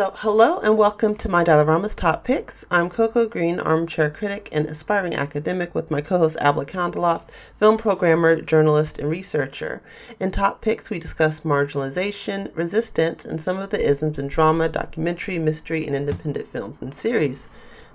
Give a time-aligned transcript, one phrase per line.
[0.00, 2.64] So, hello and welcome to my Dylarama's Top Picks.
[2.70, 7.76] I'm Coco Green, armchair critic and aspiring academic with my co host Abla Kandalaft, film
[7.76, 9.82] programmer, journalist, and researcher.
[10.18, 15.38] In Top Picks, we discuss marginalization, resistance, and some of the isms in drama, documentary,
[15.38, 17.48] mystery, and independent films and series.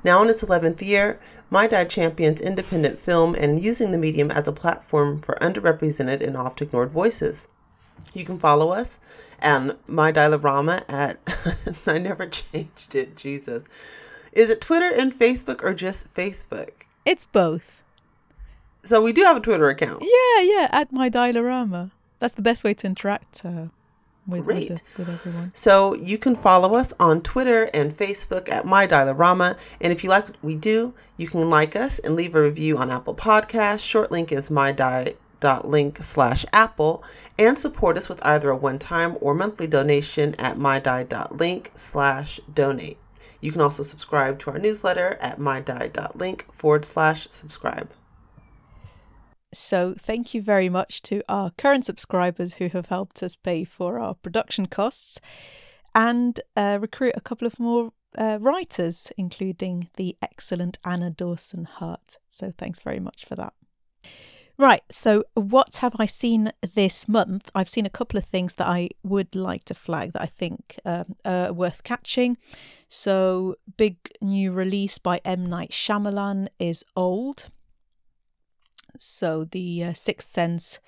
[0.03, 1.19] Now in its 11th year,
[1.49, 6.37] My Dad champions independent film and using the medium as a platform for underrepresented and
[6.37, 7.47] oft ignored voices.
[8.13, 8.99] You can follow us
[9.39, 11.20] and my Dylarama at
[11.88, 13.63] I never changed it, Jesus.
[14.32, 16.71] Is it Twitter and Facebook or just Facebook?
[17.05, 17.83] It's both.
[18.83, 20.04] So we do have a Twitter account.
[20.04, 21.91] Yeah, yeah, at my Dylarama.
[22.19, 23.68] That's the best way to interact uh,
[24.27, 25.52] with, with, the, with, everyone.
[25.55, 29.57] So you can follow us on Twitter and Facebook at My Dylarama.
[29.82, 32.77] And if you like what we do, you can like us and leave a review
[32.77, 33.80] on Apple Podcasts.
[33.80, 37.03] Short link is my dot link slash Apple
[37.38, 42.98] and support us with either a one-time or monthly donation at mydie.link slash donate.
[43.42, 47.92] You can also subscribe to our newsletter at mydie.link forward slash subscribe.
[49.53, 53.99] So thank you very much to our current subscribers who have helped us pay for
[53.99, 55.20] our production costs
[55.94, 62.17] and uh, recruit a couple of more uh, writers, including the excellent Anna Dawson Hart.
[62.27, 63.53] So thanks very much for that.
[64.58, 67.50] Right, so what have I seen this month?
[67.53, 70.80] I've seen a couple of things that I would like to flag that I think
[70.86, 72.38] um, are worth catching.
[72.88, 75.45] So, big new release by M.
[75.45, 77.50] Night Shyamalan is Old.
[78.98, 80.80] So, the uh, Sixth Sense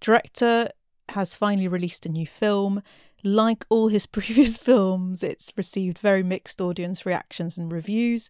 [0.00, 0.68] director
[1.08, 2.82] has finally released a new film.
[3.24, 8.28] Like all his previous films, it's received very mixed audience reactions and reviews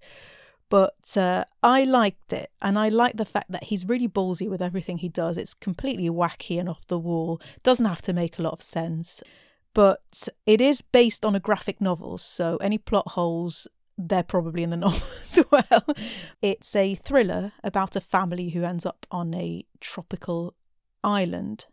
[0.69, 4.63] but uh, I liked it, and I like the fact that he's really ballsy with
[4.63, 5.37] everything he does.
[5.37, 9.23] It's completely wacky and off the wall, doesn't have to make a lot of sense,
[9.75, 13.67] but it is based on a graphic novel, so any plot holes
[13.99, 15.85] they're probably in the novel as well.
[16.41, 20.55] It's a thriller about a family who ends up on a tropical
[21.03, 21.67] island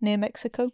[0.00, 0.72] near Mexico.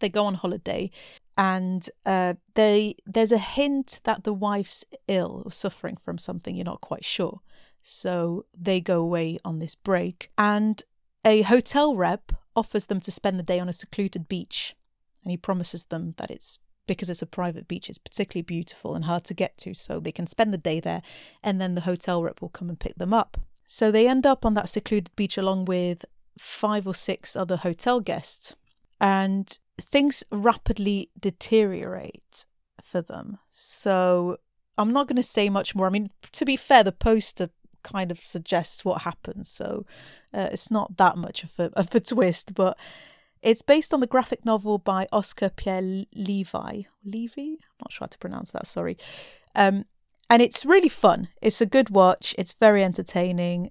[0.00, 0.90] They go on holiday
[1.36, 6.64] and uh, they there's a hint that the wife's ill or suffering from something you're
[6.64, 7.40] not quite sure.
[7.80, 10.82] So they go away on this break, and
[11.24, 14.76] a hotel rep offers them to spend the day on a secluded beach,
[15.24, 19.04] and he promises them that it's because it's a private beach, it's particularly beautiful and
[19.04, 21.00] hard to get to, so they can spend the day there,
[21.42, 23.40] and then the hotel rep will come and pick them up.
[23.66, 26.04] So they end up on that secluded beach along with
[26.38, 28.54] five or six other hotel guests.
[29.00, 32.44] And things rapidly deteriorate
[32.82, 33.38] for them.
[33.48, 34.38] So
[34.78, 35.86] I'm not going to say much more.
[35.86, 37.50] I mean, to be fair, the poster
[37.82, 39.84] kind of suggests what happens, so
[40.32, 42.78] uh, it's not that much of a, of a twist, but
[43.42, 45.82] it's based on the graphic novel by Oscar Pierre
[46.14, 46.86] Levy.
[47.04, 47.58] Levy?
[47.60, 48.96] I'm not sure how to pronounce that, sorry.
[49.54, 49.84] Um,
[50.30, 51.28] and it's really fun.
[51.42, 53.70] It's a good watch, it's very entertaining,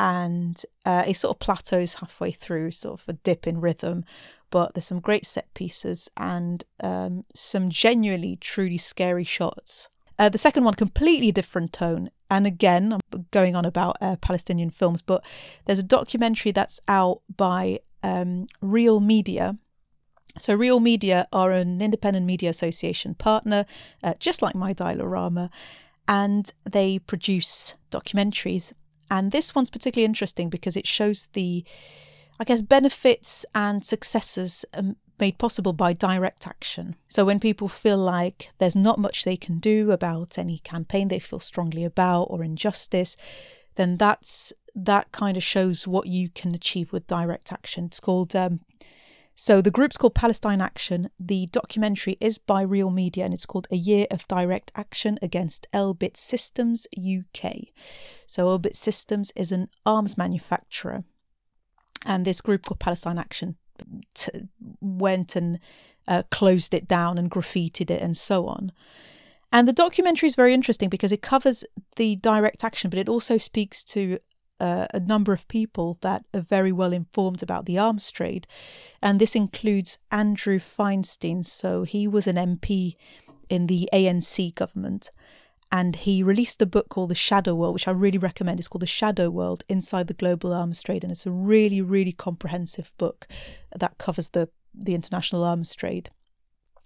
[0.00, 4.04] and uh, it sort of plateaus halfway through, sort of a dip in rhythm
[4.50, 9.88] but there's some great set pieces and um, some genuinely, truly scary shots.
[10.18, 12.10] Uh, the second one, completely different tone.
[12.30, 15.24] And again, I'm going on about uh, Palestinian films, but
[15.64, 19.56] there's a documentary that's out by um, Real Media.
[20.38, 23.66] So, Real Media are an independent media association partner,
[24.02, 25.50] uh, just like My Dylarama,
[26.06, 28.72] and they produce documentaries.
[29.10, 31.64] And this one's particularly interesting because it shows the
[32.40, 36.96] I guess, benefits and successes um, made possible by direct action.
[37.06, 41.18] So when people feel like there's not much they can do about any campaign they
[41.18, 43.18] feel strongly about or injustice,
[43.74, 47.84] then that's that kind of shows what you can achieve with direct action.
[47.84, 48.60] It's called um,
[49.42, 51.08] so the group's called Palestine Action.
[51.18, 55.66] The documentary is by Real Media and it's called A Year of Direct Action Against
[55.72, 57.68] Elbit Systems UK.
[58.26, 61.04] So Elbit Systems is an arms manufacturer
[62.04, 63.56] and this group called Palestine Action
[64.12, 64.30] t-
[64.82, 65.58] went and
[66.06, 68.72] uh, closed it down and graffitied it and so on.
[69.50, 71.64] And the documentary is very interesting because it covers
[71.96, 74.18] the direct action, but it also speaks to
[74.60, 78.46] uh, a number of people that are very well informed about the arms trade.
[79.02, 81.44] And this includes Andrew Feinstein.
[81.44, 82.96] So he was an MP
[83.48, 85.10] in the ANC government
[85.72, 88.58] and he released a book called The Shadow World, which I really recommend.
[88.58, 92.12] It's called The Shadow World Inside the Global Arms Trade, and it's a really, really
[92.12, 93.28] comprehensive book
[93.76, 96.10] that covers the, the international arms trade.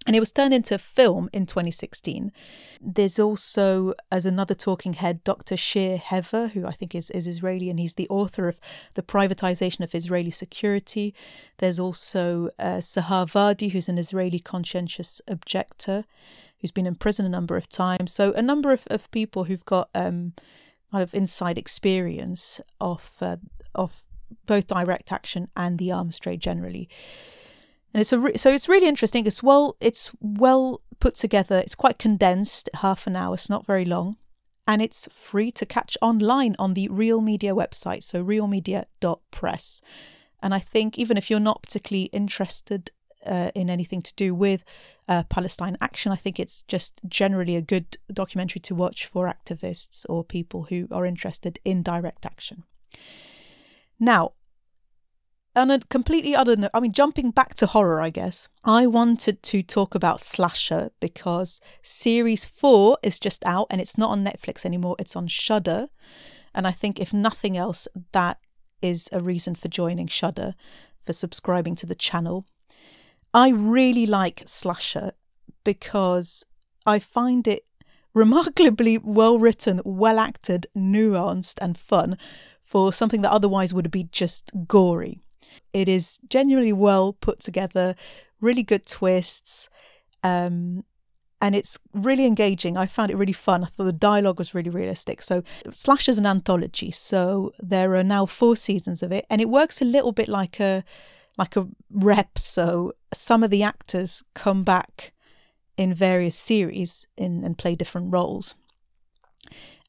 [0.05, 2.31] And it was turned into a film in 2016.
[2.79, 5.57] There's also, as another talking head, Dr.
[5.57, 8.59] Shir Hever, who I think is, is Israeli, and he's the author of
[8.93, 11.15] The Privatization of Israeli Security.
[11.57, 16.05] There's also uh, Sahar Vardi, who's an Israeli conscientious objector
[16.61, 18.11] who's been in prison a number of times.
[18.11, 20.33] So a number of, of people who've got um,
[20.91, 23.37] kind of inside experience of uh,
[23.73, 24.03] of
[24.45, 26.89] both direct action and the arms trade generally.
[27.95, 29.25] And it's a re- so it's really interesting.
[29.25, 31.59] It's well it's well put together.
[31.59, 33.35] It's quite condensed, half an hour.
[33.35, 34.17] It's not very long,
[34.67, 38.03] and it's free to catch online on the Real Media website.
[38.03, 39.81] So realmedia.press.
[40.43, 42.91] And I think even if you're not particularly interested
[43.25, 44.65] uh, in anything to do with
[45.07, 46.11] uh, Palestine action.
[46.11, 50.89] I think it's just generally a good documentary to watch for activists or people who
[50.91, 52.65] are interested in direct action.
[53.99, 54.33] Now,
[55.55, 59.41] on a completely other note, I mean, jumping back to horror, I guess, I wanted
[59.43, 64.65] to talk about Slasher because series four is just out and it's not on Netflix
[64.65, 65.87] anymore, it's on Shudder.
[66.53, 68.39] And I think, if nothing else, that
[68.81, 70.55] is a reason for joining Shudder,
[71.05, 72.45] for subscribing to the channel.
[73.33, 75.11] I really like Slasher
[75.63, 76.45] because
[76.85, 77.65] I find it
[78.13, 82.17] remarkably well written, well acted, nuanced, and fun
[82.61, 85.19] for something that otherwise would be just gory.
[85.73, 87.95] It is genuinely well put together,
[88.41, 89.69] really good twists,
[90.23, 90.83] um,
[91.41, 92.77] and it's really engaging.
[92.77, 93.63] I found it really fun.
[93.63, 95.21] I thought the dialogue was really realistic.
[95.21, 99.49] So, Slash is an anthology, so there are now four seasons of it, and it
[99.49, 100.83] works a little bit like a
[101.37, 102.37] like a rep.
[102.37, 105.13] So some of the actors come back
[105.77, 108.55] in various series in, and play different roles.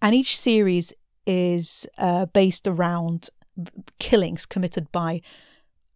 [0.03, 0.93] And each series
[1.27, 3.31] is uh, based around
[3.99, 5.23] killings committed by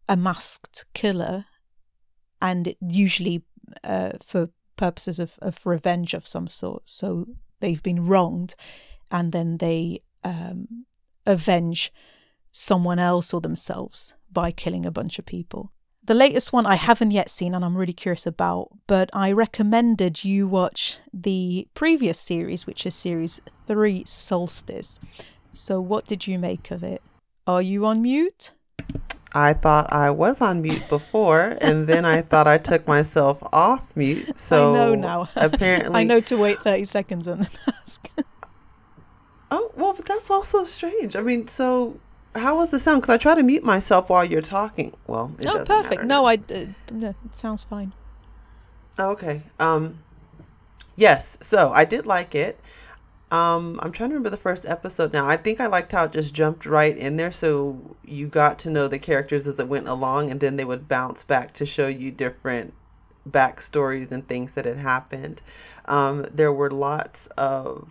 [0.09, 1.47] a masked killer,
[2.43, 3.43] and it usually
[3.85, 6.89] uh, for purposes of, of revenge of some sort.
[6.89, 7.27] So
[7.61, 8.55] they've been wronged,
[9.11, 10.87] and then they um,
[11.27, 11.93] avenge
[12.51, 15.73] someone else or themselves by killing a bunch of people.
[16.03, 20.25] The latest one I haven't yet seen and I'm really curious about, but I recommended
[20.25, 24.99] you watch the previous series, which is series 3 Solstice.
[25.53, 27.03] So, what did you make of it?
[27.47, 28.53] Are you on mute?
[29.33, 33.89] I thought I was on mute before, and then I thought I took myself off
[33.95, 34.33] mute.
[34.37, 35.29] So I know now.
[35.37, 37.51] apparently, I know to wait thirty seconds and then
[37.83, 38.09] ask.
[39.51, 41.15] oh well, but that's also strange.
[41.15, 42.01] I mean, so
[42.35, 43.03] how was the sound?
[43.03, 44.95] Because I try to mute myself while you're talking.
[45.07, 46.05] Well, it oh, perfect.
[46.05, 46.35] No, I.
[46.35, 47.93] Uh, no, it sounds fine.
[48.99, 49.43] Okay.
[49.61, 50.03] Um.
[50.97, 51.39] Yes.
[51.41, 52.59] So I did like it.
[53.31, 55.27] Um, I'm trying to remember the first episode now.
[55.27, 58.71] I think I liked how it just jumped right in there, so you got to
[58.71, 61.87] know the characters as it went along, and then they would bounce back to show
[61.87, 62.75] you different
[63.29, 65.43] backstories and things that had happened.
[65.85, 67.89] Um, there were lots of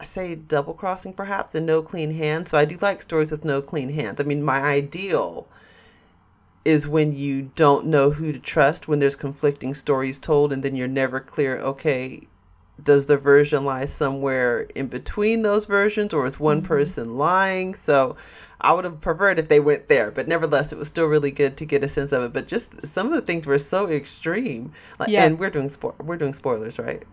[0.00, 2.50] I say double crossing perhaps and no clean hands.
[2.50, 4.20] So I do like stories with no clean hands.
[4.20, 5.46] I mean, my ideal
[6.64, 10.74] is when you don't know who to trust when there's conflicting stories told and then
[10.74, 12.26] you're never clear okay
[12.82, 16.66] does the version lie somewhere in between those versions or is one mm-hmm.
[16.66, 18.16] person lying so
[18.60, 21.56] i would have preferred if they went there but nevertheless it was still really good
[21.56, 24.72] to get a sense of it but just some of the things were so extreme
[24.98, 25.24] like, yeah.
[25.24, 27.04] and we're doing spo- we're doing spoilers right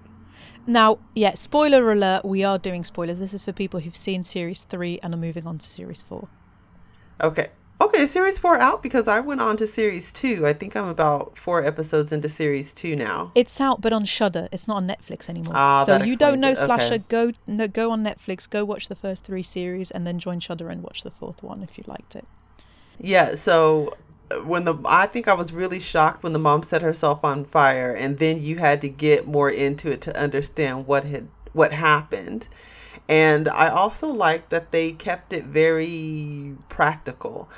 [0.67, 3.17] now, yeah, spoiler alert, we are doing spoilers.
[3.17, 6.27] This is for people who've seen series three and are moving on to series four.
[7.19, 7.47] Okay.
[7.81, 10.45] Okay, series four out because I went on to series two.
[10.45, 13.31] I think I'm about four episodes into series two now.
[13.33, 14.47] It's out, but on Shudder.
[14.51, 15.53] It's not on Netflix anymore.
[15.55, 16.57] Ah, so you don't know it.
[16.57, 17.03] Slasher, okay.
[17.09, 20.69] go no, go on Netflix, go watch the first three series, and then join Shudder
[20.69, 22.25] and watch the fourth one if you liked it.
[22.99, 23.97] Yeah, so
[24.45, 27.91] when the I think I was really shocked when the mom set herself on fire
[27.93, 32.47] and then you had to get more into it to understand what had what happened.
[33.11, 37.49] And I also like that they kept it very practical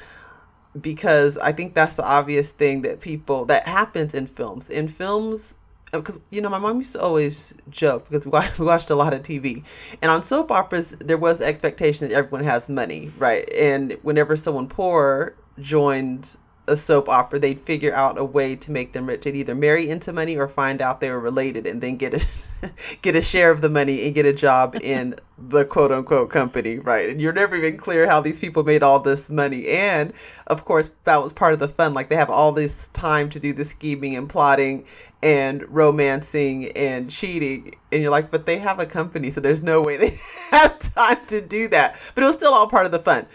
[0.81, 4.71] because I think that's the obvious thing that people that happens in films.
[4.71, 5.53] In films
[5.93, 8.31] uh, because you know my mom used to always joke because we
[8.65, 9.63] watched a lot of TV,
[10.01, 13.47] and on soap operas there was the expectation that everyone has money, right?
[13.53, 16.35] And whenever someone poor joined
[16.67, 19.23] a soap opera, they'd figure out a way to make them rich.
[19.23, 22.25] They'd either marry into money or find out they were related and then get a
[23.01, 26.79] get a share of the money and get a job in the quote unquote company,
[26.79, 27.09] right?
[27.09, 29.67] And you're never even clear how these people made all this money.
[29.67, 30.13] And
[30.47, 31.93] of course, that was part of the fun.
[31.93, 34.85] Like they have all this time to do the scheming and plotting
[35.21, 37.75] and romancing and cheating.
[37.91, 40.19] And you're like, but they have a company, so there's no way they
[40.51, 41.99] have time to do that.
[42.15, 43.25] But it was still all part of the fun.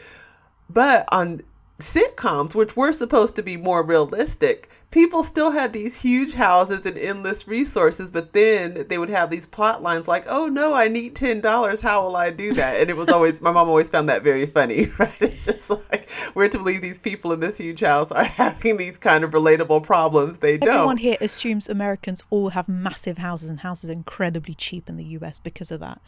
[0.71, 1.43] But on
[1.79, 6.97] sitcoms, which were supposed to be more realistic, people still had these huge houses and
[6.99, 11.15] endless resources, but then they would have these plot lines like, "Oh no, I need
[11.15, 11.81] ten dollars.
[11.81, 14.47] How will I do that?" And it was always my mom always found that very
[14.47, 14.91] funny.
[14.99, 15.23] Right?
[15.23, 18.99] It's just like we're to believe these people in this huge house are having these
[18.99, 20.39] kind of relatable problems.
[20.39, 20.71] They don't.
[20.71, 25.39] Everyone here assumes Americans all have massive houses and houses incredibly cheap in the U.S.
[25.39, 26.01] because of that.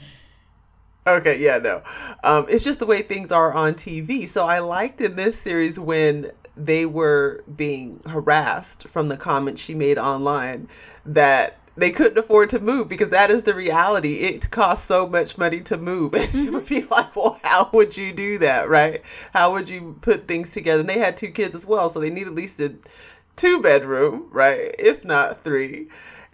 [1.06, 1.82] Okay, yeah, no.
[2.22, 4.28] Um, it's just the way things are on TV.
[4.28, 9.74] So I liked in this series when they were being harassed from the comments she
[9.74, 10.68] made online
[11.06, 14.16] that they couldn't afford to move because that is the reality.
[14.16, 16.14] It costs so much money to move.
[16.14, 19.02] And you would be like, well, how would you do that, right?
[19.32, 20.80] How would you put things together?
[20.80, 22.74] And they had two kids as well, so they need at least a
[23.36, 24.74] two bedroom, right?
[24.78, 25.88] If not three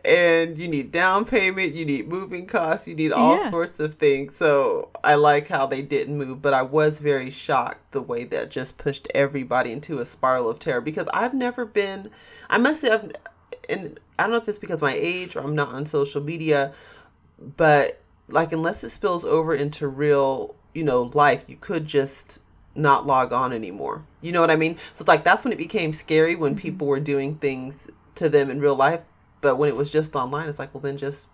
[0.05, 3.51] and you need down payment, you need moving costs, you need all yeah.
[3.51, 4.37] sorts of things.
[4.37, 8.51] So I like how they didn't move, but I was very shocked the way that
[8.51, 12.11] just pushed everybody into a spiral of terror because I've never been.
[12.49, 13.13] I must say, I've,
[13.69, 16.73] and I don't know if it's because my age or I'm not on social media,
[17.57, 22.39] but like unless it spills over into real, you know, life, you could just
[22.77, 24.05] not log on anymore.
[24.21, 24.77] You know what I mean?
[24.93, 26.61] So it's like that's when it became scary when mm-hmm.
[26.61, 29.01] people were doing things to them in real life
[29.47, 31.29] but when it was just online, it's like, well, then just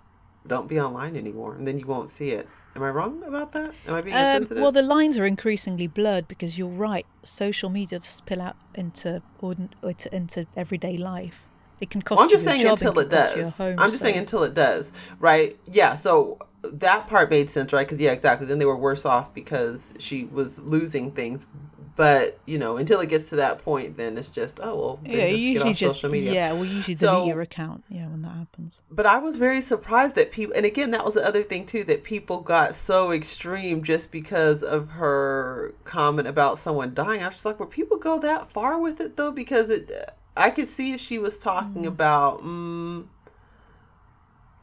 [0.46, 2.46] don't be online anymore, and then you won't see it.
[2.76, 3.72] Am I wrong about that?
[3.88, 4.62] Am I being um, insensitive?
[4.62, 7.06] Well, the lines are increasingly blurred because you're right.
[7.24, 11.40] Social media does spill out into into, into everyday life.
[11.80, 12.18] It can cost.
[12.18, 13.56] Well, I'm just saying until it does.
[13.56, 14.04] Home, I'm just so.
[14.04, 15.56] saying until it does, right?
[15.64, 15.94] Yeah.
[15.94, 17.88] So that part made sense, right?
[17.88, 18.46] Because yeah, exactly.
[18.46, 21.46] Then they were worse off because she was losing things,
[21.94, 25.00] but you know, until it gets to that point, then it's just oh well.
[25.04, 27.84] Yeah, just usually just yeah, well, usually so, delete your account.
[27.88, 28.80] Yeah, when that happens.
[28.90, 31.84] But I was very surprised that people, and again, that was the other thing too,
[31.84, 37.22] that people got so extreme just because of her comment about someone dying.
[37.22, 39.32] I was just like, would people go that far with it though?
[39.32, 39.92] Because it,
[40.36, 41.88] I could see if she was talking mm.
[41.88, 42.40] about.
[42.42, 43.08] Mm,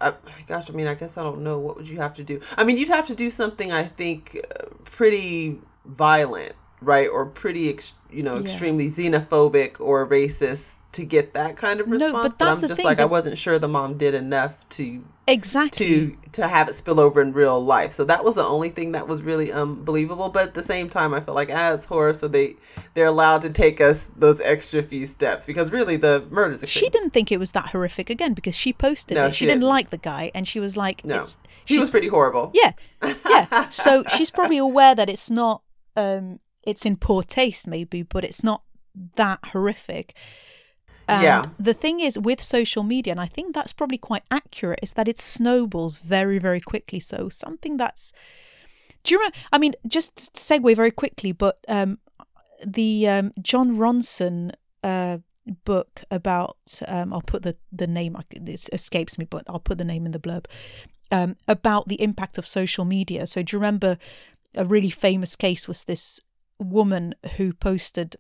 [0.02, 0.14] I,
[0.48, 1.60] gosh, I mean, I guess I don't know.
[1.60, 2.40] What would you have to do?
[2.58, 7.70] I mean, you'd have to do something, I think, uh, pretty violent right or pretty
[7.70, 8.42] ex- you know yeah.
[8.42, 12.70] extremely xenophobic or racist to get that kind of response no, but, that's but i'm
[12.70, 15.86] just thing, like i wasn't sure the mom did enough to exactly.
[15.86, 17.94] to to have it spill over in real life.
[17.94, 21.14] So that was the only thing that was really unbelievable but at the same time
[21.14, 22.56] i felt like ah it's horror so they
[22.94, 27.12] they're allowed to take us those extra few steps because really the murders she didn't
[27.12, 29.32] think it was that horrific again because she posted no, it.
[29.32, 29.62] she, she didn't.
[29.62, 29.70] didn't.
[29.70, 31.26] like the guy and she was like no.
[31.66, 32.52] he was pretty horrible.
[32.54, 32.74] Yeah.
[33.04, 33.70] Yeah.
[33.70, 35.62] So she's probably aware that it's not
[35.96, 38.64] um it's in poor taste maybe but it's not
[39.16, 40.14] that horrific.
[41.08, 41.44] And yeah.
[41.60, 45.08] the thing is with social media and i think that's probably quite accurate is that
[45.08, 47.00] it snowballs very very quickly.
[47.00, 48.14] So something that's
[49.04, 51.98] do you remember i mean just segue very quickly but um
[52.68, 54.52] the um jon ronson
[54.84, 55.18] uh
[55.64, 56.58] book about
[56.88, 60.12] um i'll put the the name it escapes me but i'll put the name in
[60.12, 60.46] the blurb
[61.12, 63.28] um about the impact of social media.
[63.28, 63.98] So do you remember
[64.56, 66.22] a really famous case was this
[66.60, 68.16] woman who posted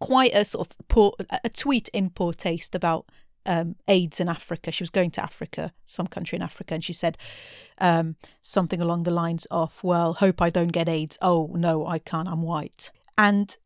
[0.00, 3.06] quite a sort of poor a tweet in poor taste about
[3.46, 4.72] um, AIDS in Africa.
[4.72, 7.16] She was going to Africa, some country in Africa, and she said
[7.78, 11.98] um, something along the lines of, "Well, hope I don't get AIDS." Oh no, I
[11.98, 12.28] can't.
[12.28, 12.90] I'm white.
[13.16, 13.56] And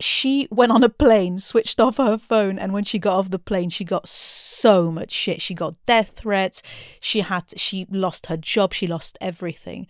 [0.00, 3.38] she went on a plane, switched off her phone, and when she got off the
[3.38, 5.40] plane, she got so much shit.
[5.40, 6.62] She got death threats.
[7.00, 8.74] She had she lost her job.
[8.74, 9.86] She lost everything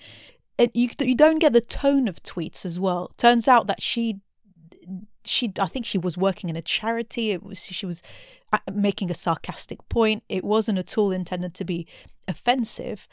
[0.59, 3.13] it, you you don't get the tone of tweets as well.
[3.17, 4.21] Turns out that she
[5.25, 7.31] she I think she was working in a charity.
[7.31, 8.03] It was she was
[8.53, 10.25] uh, making a sarcastic point.
[10.29, 11.87] It wasn't at all intended to be
[12.27, 13.07] offensive.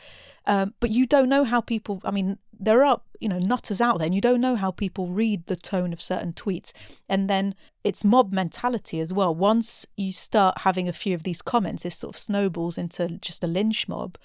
[0.47, 2.01] Um, but you don't know how people.
[2.03, 5.07] I mean, there are you know nutters out there, and you don't know how people
[5.07, 6.71] read the tone of certain tweets.
[7.07, 9.35] And then it's mob mentality as well.
[9.35, 13.43] Once you start having a few of these comments, it sort of snowballs into just
[13.43, 14.17] a lynch mob.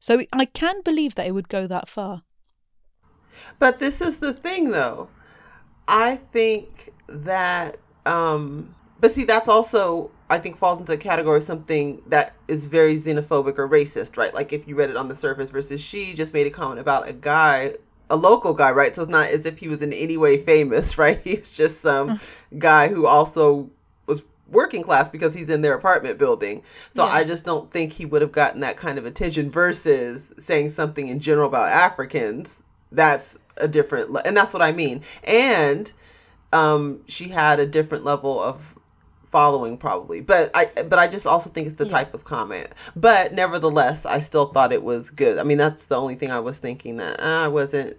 [0.00, 2.22] So I can believe that it would go that far.
[3.58, 5.08] But this is the thing though.
[5.88, 11.44] I think that um but see that's also I think falls into the category of
[11.44, 14.34] something that is very xenophobic or racist, right?
[14.34, 17.08] Like if you read it on the surface versus she just made a comment about
[17.08, 17.74] a guy
[18.08, 18.94] a local guy, right?
[18.94, 21.20] So it's not as if he was in any way famous, right?
[21.22, 22.58] He's just some mm.
[22.58, 23.70] guy who also
[24.06, 26.62] was working class because he's in their apartment building.
[26.94, 27.10] So yeah.
[27.10, 31.08] I just don't think he would have gotten that kind of attention versus saying something
[31.08, 32.62] in general about Africans
[32.96, 35.02] that's a different le- and that's what i mean.
[35.24, 35.92] And
[36.52, 38.74] um she had a different level of
[39.30, 41.90] following probably but i but i just also think it's the yeah.
[41.90, 42.68] type of comment.
[42.94, 45.38] But nevertheless i still thought it was good.
[45.38, 47.96] I mean that's the only thing i was thinking that uh, i wasn't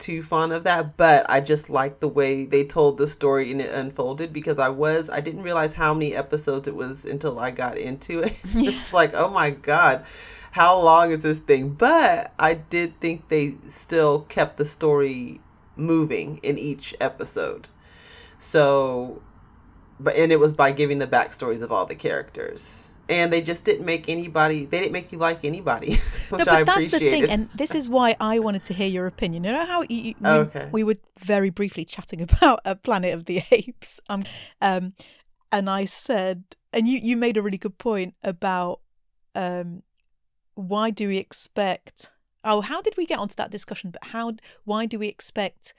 [0.00, 3.60] too fond of that, but I just like the way they told the story and
[3.60, 7.50] it unfolded because I was I didn't realize how many episodes it was until I
[7.50, 8.34] got into it.
[8.44, 10.04] it's like, oh my god,
[10.52, 11.70] how long is this thing?
[11.70, 15.40] But I did think they still kept the story
[15.76, 17.68] moving in each episode.
[18.38, 19.22] So,
[19.98, 23.64] but and it was by giving the backstories of all the characters and they just
[23.64, 25.96] didn't make anybody they didn't make you like anybody
[26.28, 28.86] which no, but I that's the thing and this is why i wanted to hear
[28.86, 30.68] your opinion you know how you, you- we, Okay.
[30.70, 34.22] we were very briefly chatting about a planet of the apes um,
[34.62, 34.92] um
[35.50, 38.80] and i said and you you made a really good point about
[39.34, 39.82] um
[40.54, 42.10] why do we expect
[42.44, 44.32] oh how did we get onto that discussion but how
[44.64, 45.74] why do we expect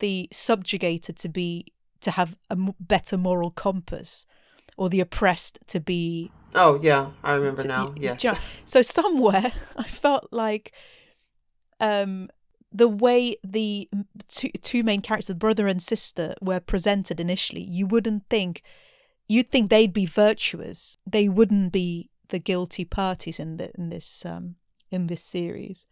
[0.00, 1.66] the subjugated to be
[2.00, 4.26] to have a m- better moral compass
[4.76, 8.34] or the oppressed to be oh yeah i remember to- now y- yes do you
[8.34, 10.72] know- so somewhere I felt like
[11.80, 12.28] um
[12.74, 13.86] the way the
[14.28, 18.62] two, two main characters, the brother and sister, were presented initially, you wouldn't think
[19.28, 20.96] you'd think they'd be virtuous.
[21.06, 24.56] They wouldn't be the guilty parties in the in this um
[24.90, 25.86] in this series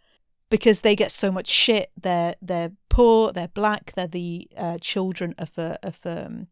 [0.51, 1.91] because they get so much shit.
[2.03, 3.33] They're they're poor.
[3.33, 3.93] They're black.
[3.95, 6.49] They're the uh, children of a of a um,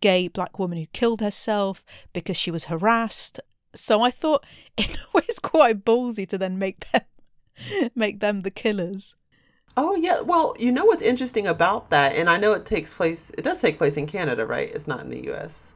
[0.00, 3.40] gay black woman who killed herself because she was harassed.
[3.74, 7.02] So I thought in a way it's quite ballsy to then make them
[7.96, 9.16] make them the killers.
[9.76, 13.30] oh yeah well you know what's interesting about that and i know it takes place
[13.38, 15.74] it does take place in canada right it's not in the us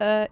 [0.00, 0.26] Uh,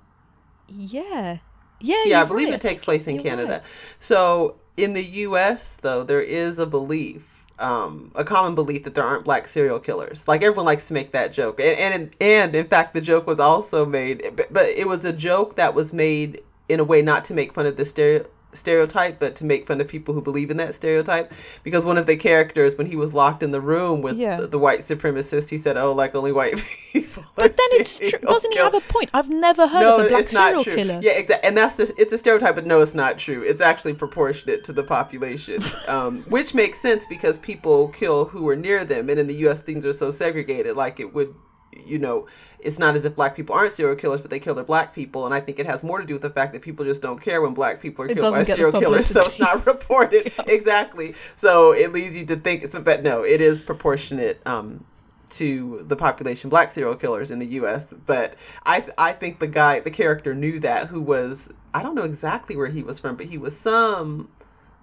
[0.69, 1.39] yeah,
[1.81, 2.55] yeah, yeah i believe right.
[2.55, 3.63] it takes place in You're canada right.
[4.01, 9.05] so in the us though there is a belief um, a common belief that there
[9.05, 10.27] aren't black serial killers.
[10.29, 13.41] Like everyone likes to make that joke, and and and in fact, the joke was
[13.41, 17.25] also made, but, but it was a joke that was made in a way not
[17.27, 20.51] to make fun of the stereo stereotype, but to make fun of people who believe
[20.51, 21.33] in that stereotype.
[21.63, 24.37] Because one of the characters, when he was locked in the room with Yeah.
[24.39, 26.57] the, the white supremacist, he said, "Oh, like only white
[26.93, 29.11] people." But then it's tr- doesn't he have a point?
[29.15, 30.75] I've never heard no, of a black it's not serial true.
[30.75, 31.01] killer.
[31.03, 31.49] Yeah, exactly.
[31.49, 31.93] And that's this.
[31.99, 33.43] It's a stereotype, but no, it's not true.
[33.43, 38.57] It's actually proportionate to the population, um, which makes sense because people kill who are
[38.57, 39.61] near them, and in the U.S.
[39.61, 40.75] things are so segregated.
[40.77, 41.35] Like it would,
[41.73, 42.27] you know,
[42.59, 45.25] it's not as if black people aren't serial killers, but they kill their black people,
[45.25, 47.21] and I think it has more to do with the fact that people just don't
[47.21, 49.39] care when black people are It killed by doesn't get the serial killers, so it's
[49.39, 51.15] not reported exactly.
[51.37, 54.41] So it leads you to think it's a but no, it is proportionate.
[54.47, 54.85] Um,
[55.31, 59.79] to the population black serial killers in the US but I I think the guy
[59.79, 63.27] the character knew that who was I don't know exactly where he was from but
[63.27, 64.31] he was some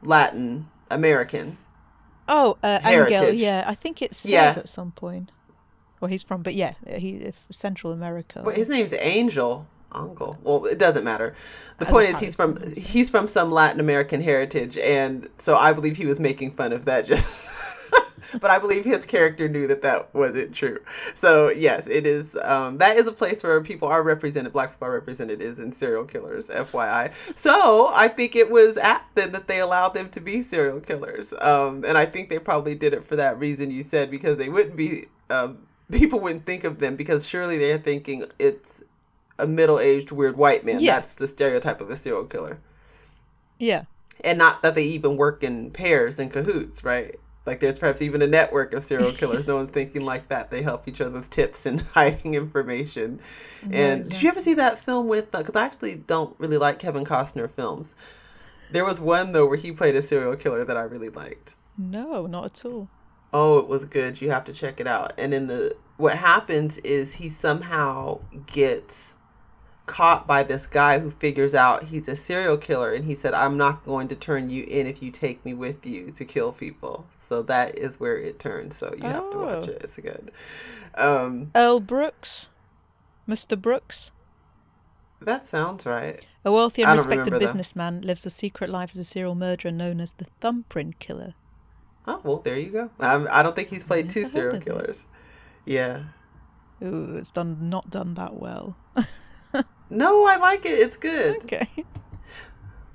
[0.04, 1.58] Latin American
[2.28, 3.32] Oh, uh, Angel.
[3.32, 4.54] Yeah, I think it says Yeah.
[4.58, 5.32] at some point.
[6.06, 8.44] Well, he's from, but yeah, he if Central America.
[8.46, 9.66] Well, his name's Angel.
[9.96, 10.38] Angel.
[10.44, 11.34] Well, it doesn't matter.
[11.80, 12.78] The I point is, he's from it.
[12.78, 16.86] he's from some Latin American heritage, and so I believe he was making fun of
[16.86, 17.08] that.
[17.08, 17.50] Just,
[18.40, 20.78] but I believe his character knew that that wasn't true.
[21.16, 22.38] So yes, it is.
[22.44, 24.54] Um, that is a place where people are represented.
[24.54, 26.46] Black people are represented is in serial killers.
[26.50, 27.14] FYI.
[27.36, 31.34] So I think it was apt then that they allowed them to be serial killers.
[31.42, 34.50] Um, and I think they probably did it for that reason you said because they
[34.50, 35.08] wouldn't be.
[35.32, 38.82] Um, people wouldn't think of them because surely they're thinking it's
[39.38, 40.80] a middle-aged weird white man.
[40.80, 41.00] Yeah.
[41.00, 42.60] That's the stereotype of a serial killer.
[43.60, 43.84] yeah,
[44.24, 47.20] And not that they even work in pairs and cahoots, right?
[47.46, 49.46] Like there's perhaps even a network of serial killers.
[49.46, 50.50] no one's thinking like that.
[50.52, 53.20] They help each other with tips and hiding information.
[53.70, 55.34] And did you ever see that film with?
[55.36, 57.94] Uh, because I actually don't really like Kevin Costner films.
[58.72, 61.56] There was one though where he played a serial killer that I really liked.
[61.78, 62.88] no, not at all.
[63.38, 64.22] Oh, it was good.
[64.22, 65.12] You have to check it out.
[65.18, 69.16] And in the what happens is he somehow gets
[69.88, 73.58] caught by this guy who figures out he's a serial killer and he said, "I'm
[73.58, 77.08] not going to turn you in if you take me with you to kill people."
[77.28, 78.78] So that is where it turns.
[78.78, 79.72] So you have to watch Oh.
[79.72, 79.82] it.
[79.84, 80.32] It's good.
[80.96, 82.48] Um, Earl Brooks,
[83.28, 83.62] Mr.
[83.62, 84.12] Brooks,
[85.20, 86.26] that sounds right.
[86.46, 90.14] a wealthy and respected businessman, lives a secret life as a serial murderer known as
[90.14, 91.34] the Thumbprint Killer.
[92.08, 92.90] Oh, well, there you go.
[93.00, 94.66] Um, I don't think he's played two serial it.
[94.66, 95.06] killers.
[95.66, 96.04] Yeah.
[96.84, 98.76] Ooh, it's done not done that well.
[99.90, 100.80] No, I like it.
[100.80, 101.38] It's good.
[101.44, 101.68] okay,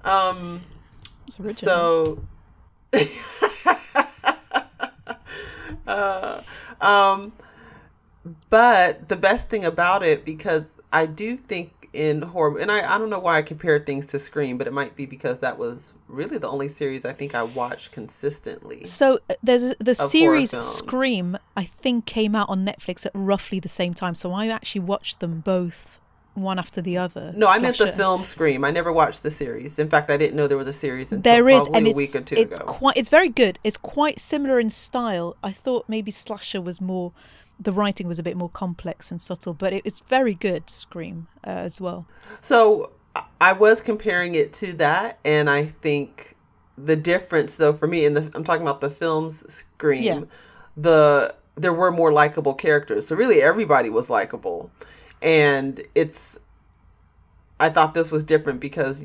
[0.04, 0.62] Um,
[1.26, 2.18] it's original.
[2.92, 2.92] So,
[5.86, 6.42] uh,
[6.80, 7.32] um,
[8.50, 12.98] but the best thing about it, because I do think in horror, and I, I
[12.98, 15.94] don't know why I compared things to Scream, but it might be because that was
[16.08, 18.84] really the only series I think I watched consistently.
[18.84, 20.50] So uh, there's the series.
[20.64, 21.38] Scream.
[21.56, 24.14] I think came out on Netflix at roughly the same time.
[24.14, 25.98] So I actually watched them both
[26.34, 27.32] one after the other.
[27.36, 28.64] No, I meant the film Scream.
[28.64, 29.78] I never watched the series.
[29.78, 31.96] In fact, I didn't know there was a series until There is, and a it's
[31.96, 32.66] week or two it's ago.
[32.66, 33.58] quite it's very good.
[33.64, 35.36] It's quite similar in style.
[35.42, 37.12] I thought maybe slasher was more,
[37.60, 40.70] the writing was a bit more complex and subtle, but it, it's very good.
[40.70, 42.06] Scream uh, as well.
[42.40, 46.36] So I- I was comparing it to that, and I think
[46.78, 50.20] the difference, though, for me, and I'm talking about the film's Scream, Yeah.
[50.76, 53.06] the there were more likable characters.
[53.08, 54.70] So really, everybody was likable,
[55.20, 56.38] and it's.
[57.58, 59.04] I thought this was different because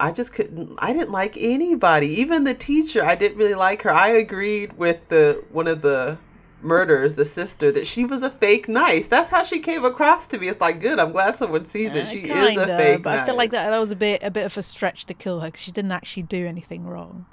[0.00, 0.76] I just couldn't.
[0.78, 3.04] I didn't like anybody, even the teacher.
[3.04, 3.90] I didn't really like her.
[3.92, 6.18] I agreed with the one of the
[6.62, 9.06] murders, the sister, that she was a fake nice.
[9.06, 10.48] That's how she came across to me.
[10.48, 10.98] It's like good.
[10.98, 12.04] I'm glad someone sees it.
[12.04, 13.02] Uh, She kinda, is a fake.
[13.02, 15.14] but I feel like that that was a bit a bit of a stretch to
[15.14, 17.26] kill her because she didn't actually do anything wrong.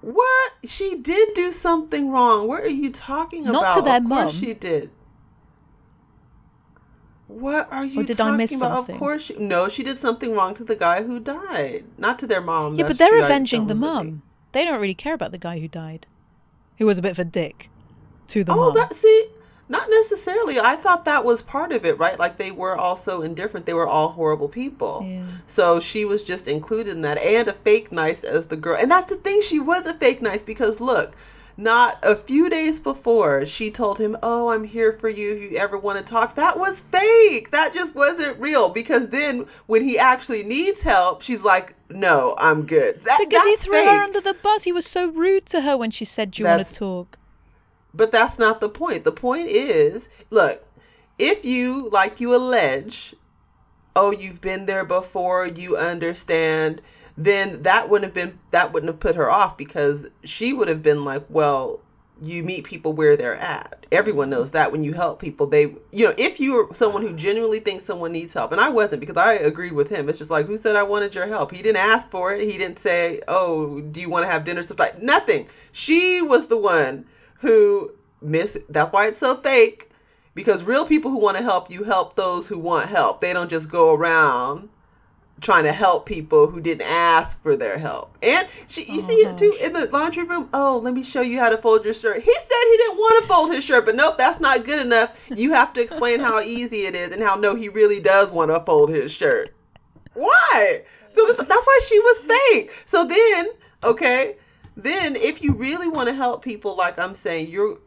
[0.00, 0.52] What?
[0.64, 2.46] She did do something wrong.
[2.46, 3.74] What are you talking Not about?
[3.76, 4.30] to their of mum.
[4.30, 4.90] she did.
[7.26, 8.72] What are you did I miss about?
[8.74, 8.94] something?
[8.94, 11.84] Of course she No, she did something wrong to the guy who died.
[11.98, 12.76] Not to their mom.
[12.76, 13.22] yeah, but they're true.
[13.24, 14.22] Avenging the mum.
[14.52, 16.06] They don't really care about the guy who died,
[16.78, 17.68] who was a bit of a dick
[18.28, 18.74] to the Oh, mum.
[18.74, 19.26] that see,
[19.68, 20.58] not necessarily.
[20.58, 22.18] I thought that was part of it, right?
[22.18, 23.66] Like they were also indifferent.
[23.66, 25.04] They were all horrible people.
[25.06, 25.24] Yeah.
[25.46, 28.76] So she was just included in that, and a fake nice as the girl.
[28.80, 29.42] And that's the thing.
[29.42, 31.14] She was a fake nice because look,
[31.58, 35.58] not a few days before she told him, "Oh, I'm here for you if you
[35.58, 37.50] ever want to talk." That was fake.
[37.50, 38.70] That just wasn't real.
[38.70, 43.56] Because then when he actually needs help, she's like, "No, I'm good." That, because he
[43.56, 43.88] threw fake.
[43.88, 44.64] her under the bus.
[44.64, 47.18] He was so rude to her when she said, "Do you want to talk?"
[47.98, 49.02] But that's not the point.
[49.02, 50.64] The point is, look,
[51.18, 53.12] if you, like you allege,
[53.96, 56.80] oh, you've been there before, you understand,
[57.16, 60.80] then that wouldn't have been that wouldn't have put her off because she would have
[60.80, 61.80] been like, well,
[62.22, 63.84] you meet people where they're at.
[63.90, 67.58] Everyone knows that when you help people, they, you know, if you're someone who genuinely
[67.58, 70.08] thinks someone needs help, and I wasn't because I agreed with him.
[70.08, 71.50] It's just like, who said I wanted your help?
[71.50, 72.48] He didn't ask for it.
[72.48, 74.62] He didn't say, oh, do you want to have dinner?
[74.62, 75.48] Stuff like nothing.
[75.72, 77.06] She was the one
[77.38, 78.58] who miss.
[78.68, 79.90] That's why it's so fake.
[80.34, 83.20] Because real people who want to help you help those who want help.
[83.20, 84.68] They don't just go around
[85.40, 88.16] trying to help people who didn't ask for their help.
[88.22, 90.48] And she, you Oh, see it oh, too in the laundry room.
[90.52, 92.22] Oh, let me show you how to fold your shirt.
[92.22, 95.16] He said he didn't want to fold his shirt, but nope, that's not good enough.
[95.34, 98.50] You have to explain how easy it is and how no, he really does want
[98.50, 99.54] to fold his shirt.
[100.14, 100.82] Why?
[101.14, 102.72] So that's, that's why she was fake.
[102.86, 103.48] So then,
[103.84, 104.36] okay,
[104.78, 107.78] then if you really want to help people, like I'm saying, you're,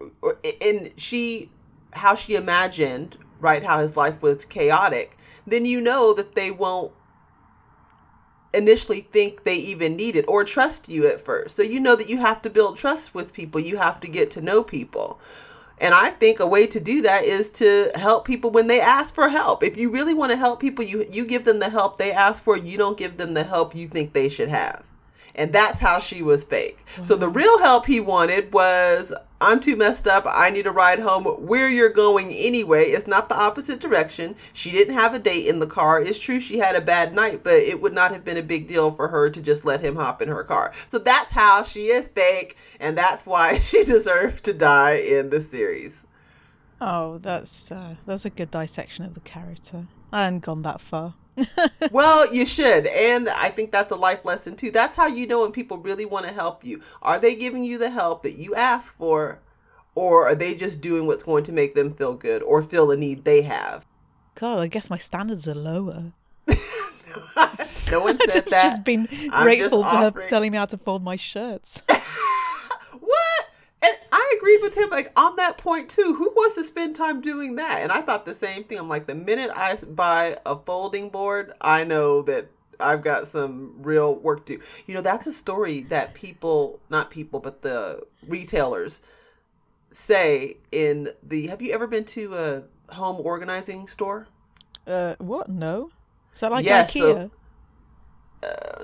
[0.62, 1.50] and she,
[1.94, 6.92] how she imagined, right, how his life was chaotic, then you know that they won't
[8.54, 11.56] initially think they even need it or trust you at first.
[11.56, 13.62] So you know that you have to build trust with people.
[13.62, 15.18] You have to get to know people.
[15.78, 19.16] And I think a way to do that is to help people when they ask
[19.16, 19.64] for help.
[19.64, 22.44] If you really want to help people, you you give them the help they ask
[22.44, 22.58] for.
[22.58, 24.91] You don't give them the help you think they should have.
[25.36, 26.86] And that's how she was fake.
[27.04, 30.24] So the real help he wanted was I'm too messed up.
[30.28, 31.26] I need a ride home.
[31.26, 32.86] Where you're going anyway.
[32.86, 34.36] It's not the opposite direction.
[34.54, 36.00] She didn't have a date in the car.
[36.00, 38.68] It's true she had a bad night, but it would not have been a big
[38.68, 40.72] deal for her to just let him hop in her car.
[40.92, 45.42] So that's how she is fake, and that's why she deserved to die in the
[45.42, 46.06] series.
[46.80, 49.88] Oh, that's uh, that's a good dissection of the character.
[50.12, 51.16] I hadn't gone that far.
[51.92, 52.88] well, you should.
[52.88, 54.72] And I think that's a life lesson too.
[54.72, 56.82] That's how you know when people really want to help you.
[57.02, 59.40] Are they giving you the help that you ask for,
[59.96, 62.98] or are they just doing what's going to make them feel good or feel a
[62.98, 63.86] need they have?
[64.36, 66.14] God, I guess my standards are lower.
[67.92, 68.64] no one said that.
[68.64, 71.84] just been I'm grateful just for her telling me how to fold my shirts.
[73.84, 76.14] And I agreed with him like on that point too.
[76.16, 77.80] Who wants to spend time doing that?
[77.82, 78.78] And I thought the same thing.
[78.78, 82.48] I'm like, the minute I buy a folding board, I know that
[82.80, 84.64] I've got some real work to do.
[84.86, 89.02] You know, that's a story that people, not people, but the retailers
[89.92, 91.48] say in the.
[91.48, 92.64] Have you ever been to a
[92.94, 94.28] home organizing store?
[94.88, 95.48] uh, what?
[95.48, 95.92] No.
[96.34, 97.32] Is that like Yes, so-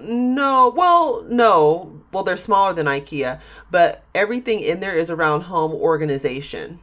[0.02, 2.02] No, well, no.
[2.12, 3.40] Well, they're smaller than IKEA,
[3.70, 6.80] but everything in there is around home organization.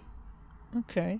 [0.78, 1.18] okay.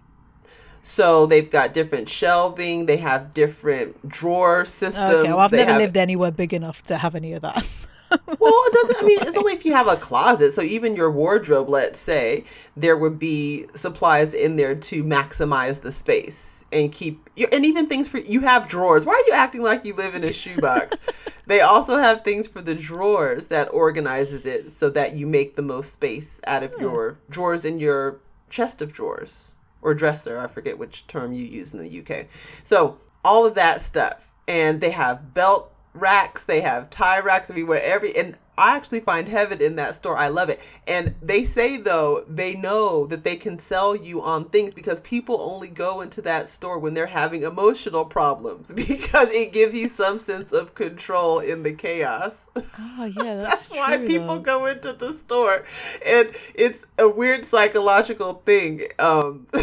[0.87, 5.09] So they've got different shelving, they have different drawer systems.
[5.11, 5.29] Okay.
[5.31, 7.87] Well, I've they never have- lived anywhere big enough to have any of that.
[8.39, 9.03] Well, it doesn't.
[9.03, 10.55] I mean, it's only if you have a closet.
[10.55, 12.45] So even your wardrobe, let's say,
[12.77, 17.31] there would be supplies in there to maximize the space and keep.
[17.53, 19.07] And even things for you have drawers.
[19.07, 20.97] Why are you acting like you live in a shoebox?
[21.47, 25.63] they also have things for the drawers that organizes it so that you make the
[25.63, 26.83] most space out of hmm.
[26.83, 30.39] your drawers in your chest of drawers or dresser.
[30.39, 32.27] I forget which term you use in the UK.
[32.65, 34.31] So all of that stuff.
[34.47, 37.51] And they have belt racks, they have tie racks.
[37.51, 40.17] I mean, where every and I actually find heaven in that store.
[40.17, 40.61] I love it.
[40.87, 45.41] And they say though, they know that they can sell you on things because people
[45.41, 50.19] only go into that store when they're having emotional problems because it gives you some
[50.19, 52.37] sense of control in the chaos.
[52.57, 54.43] Oh yeah, that's, that's why true, people though.
[54.43, 55.65] go into the store.
[56.07, 58.83] And it's a weird psychological thing.
[58.99, 59.49] Um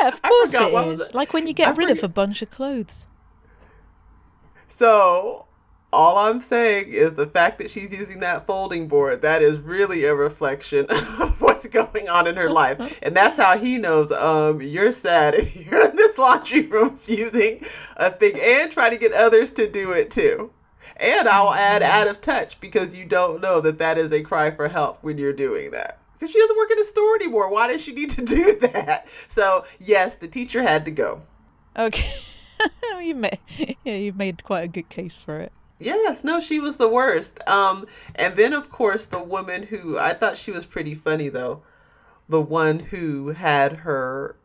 [0.00, 1.14] Yeah, of course it is.
[1.14, 3.06] Like when you get I rid of a bunch of clothes.
[4.68, 5.46] So
[5.92, 10.04] all I'm saying is the fact that she's using that folding board, that is really
[10.04, 12.98] a reflection of what's going on in her life.
[13.02, 17.64] And that's how he knows um you're sad if you're in this laundry room using
[17.96, 20.50] a thing and try to get others to do it too.
[20.96, 24.50] And I'll add out of touch because you don't know that that is a cry
[24.50, 25.98] for help when you're doing that.
[26.18, 27.52] Because she doesn't work in a store anymore.
[27.52, 29.06] Why does she need to do that?
[29.28, 31.22] So, yes, the teacher had to go.
[31.76, 32.10] Okay.
[33.00, 33.38] you've made
[33.84, 35.52] yeah, you've made quite a good case for it.
[35.78, 37.46] Yes, no, she was the worst.
[37.48, 41.62] Um, and then of course the woman who I thought she was pretty funny though,
[42.28, 44.36] the one who had her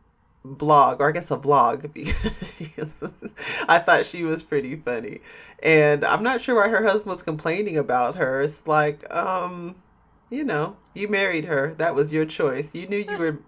[0.44, 2.92] blog, or I guess a blog, because
[3.68, 5.20] I thought she was pretty funny.
[5.62, 8.42] And I'm not sure why her husband was complaining about her.
[8.42, 9.76] It's like, um,
[10.30, 11.74] you know, you married her.
[11.78, 12.74] That was your choice.
[12.74, 13.38] You knew you were,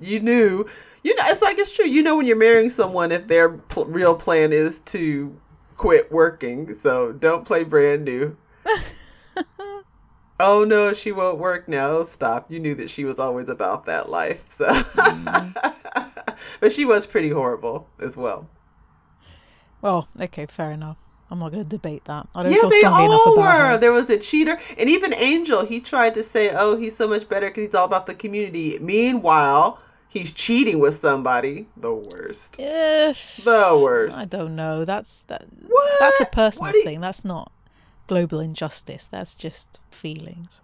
[0.00, 0.66] you knew,
[1.02, 1.86] you know, it's like it's true.
[1.86, 5.36] You know when you're marrying someone if their pl- real plan is to
[5.80, 6.76] quit working.
[6.78, 8.36] So don't play brand new.
[10.38, 12.04] oh no, she won't work now.
[12.04, 12.50] Stop.
[12.50, 14.44] You knew that she was always about that life.
[14.50, 14.66] So,
[16.60, 18.46] but she was pretty horrible as well.
[19.80, 20.98] Well, okay, fair enough.
[21.30, 22.28] I'm not going to debate that.
[22.34, 23.66] I don't Yeah, feel they strongly enough all about were.
[23.70, 23.78] her.
[23.78, 25.64] There was a cheater, and even Angel.
[25.64, 28.78] He tried to say, "Oh, he's so much better because he's all about the community."
[28.80, 29.78] Meanwhile,
[30.10, 31.68] he's cheating with somebody.
[31.76, 32.56] The worst.
[32.58, 34.18] Eh, The worst.
[34.18, 34.84] I don't know.
[34.84, 35.46] That's that.
[35.66, 35.98] What?
[36.00, 37.00] That's a personal you- thing.
[37.00, 37.50] That's not
[38.06, 39.06] global injustice.
[39.10, 40.60] That's just feelings.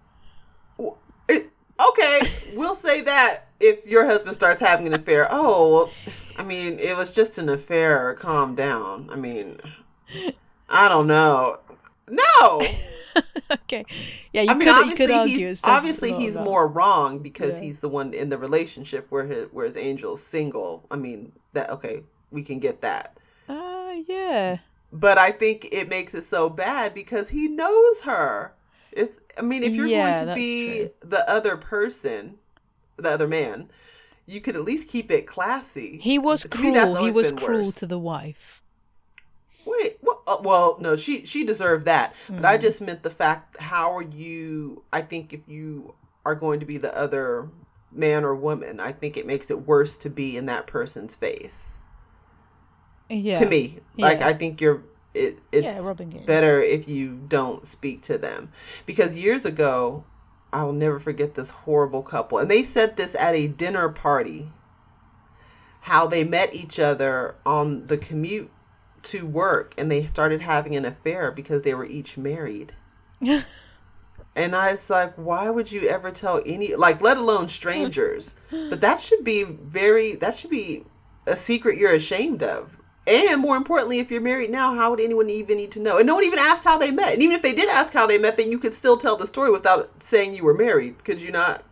[1.29, 1.51] It,
[1.89, 2.21] okay,
[2.55, 5.27] we'll say that if your husband starts having an affair.
[5.31, 5.91] Oh,
[6.37, 8.15] I mean, it was just an affair.
[8.15, 9.09] Calm down.
[9.13, 9.59] I mean,
[10.69, 11.59] I don't know.
[12.09, 12.62] No,
[13.53, 13.85] okay.
[14.33, 15.49] Yeah, you I mean, could you could argue.
[15.49, 17.61] he's it says a obviously he's about- more wrong because Yeah.
[17.61, 20.87] he's the one in the relationship where his whereas Angel's single.
[20.90, 23.16] I mean, that okay, we can get that.
[23.49, 24.59] Ah, yeah.
[24.92, 28.55] But I think it makes it so bad because he knows her.
[28.92, 30.90] It's I mean, if you're Yeah, going to be true.
[31.01, 32.38] the other person,
[32.97, 33.69] the other man,
[34.27, 35.99] you could at least keep it classy.
[36.01, 36.95] He was To me, cruel.
[37.05, 37.75] He was cruel worse.
[37.77, 38.62] to the wife.
[39.66, 42.61] Wait, well, uh, well, no, she she deserved that, but I Mm.
[42.62, 43.59] just meant the fact.
[43.61, 44.83] How are you?
[44.92, 47.48] I think if you are going to be the other
[47.92, 51.72] man or woman, I think it makes it worse to be in that person's face.
[53.09, 53.37] Yeah.
[53.37, 54.29] To me, like Yeah.
[54.29, 54.83] I think you're.
[55.14, 55.94] It, it's yeah,
[56.26, 58.50] better if you don't speak to them.
[58.85, 60.05] Because years ago,
[60.52, 62.37] I'll never forget this horrible couple.
[62.37, 64.52] And they said this at a dinner party.
[65.83, 68.50] How they met each other on the commute
[69.07, 72.75] to work and they started having an affair because they were each married.
[74.37, 78.35] And I was like, why would you ever tell any, like, let alone strangers?
[78.51, 80.85] But that should be very, that should be
[81.27, 82.77] a secret you're ashamed of.
[83.07, 85.97] And more importantly, if you're married now, how would anyone even need to know?
[85.97, 87.14] And no one even asked how they met.
[87.14, 89.27] And even if they did ask how they met, then you could still tell the
[89.27, 91.03] story without saying you were married.
[91.03, 91.64] Could you not?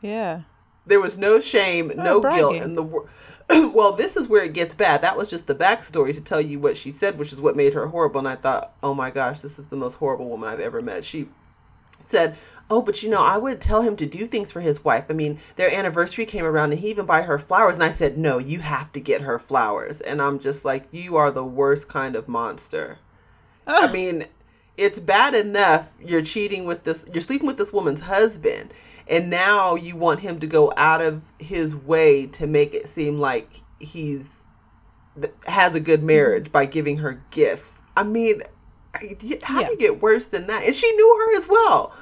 [0.00, 0.42] yeah.
[0.86, 3.06] There was no shame, no guilt, and the
[3.74, 5.02] well, this is where it gets bad.
[5.02, 7.74] That was just the backstory to tell you what she said, which is what made
[7.74, 8.18] her horrible.
[8.18, 11.04] And I thought, oh my gosh, this is the most horrible woman I've ever met.
[11.04, 11.28] She
[12.08, 12.36] said,
[12.70, 15.04] "Oh, but you know, I would tell him to do things for his wife.
[15.08, 18.18] I mean, their anniversary came around, and he even buy her flowers." And I said,
[18.18, 21.88] "No, you have to get her flowers." And I'm just like, "You are the worst
[21.88, 22.98] kind of monster."
[23.66, 24.26] I mean,
[24.76, 28.72] it's bad enough you're cheating with this, you're sleeping with this woman's husband,
[29.08, 33.18] and now you want him to go out of his way to make it seem
[33.18, 34.36] like he's
[35.46, 37.74] has a good marriage by giving her gifts.
[37.96, 38.42] I mean,
[39.42, 39.66] how Yeah.
[39.66, 40.64] do you get worse than that?
[40.64, 41.92] And she knew her as well.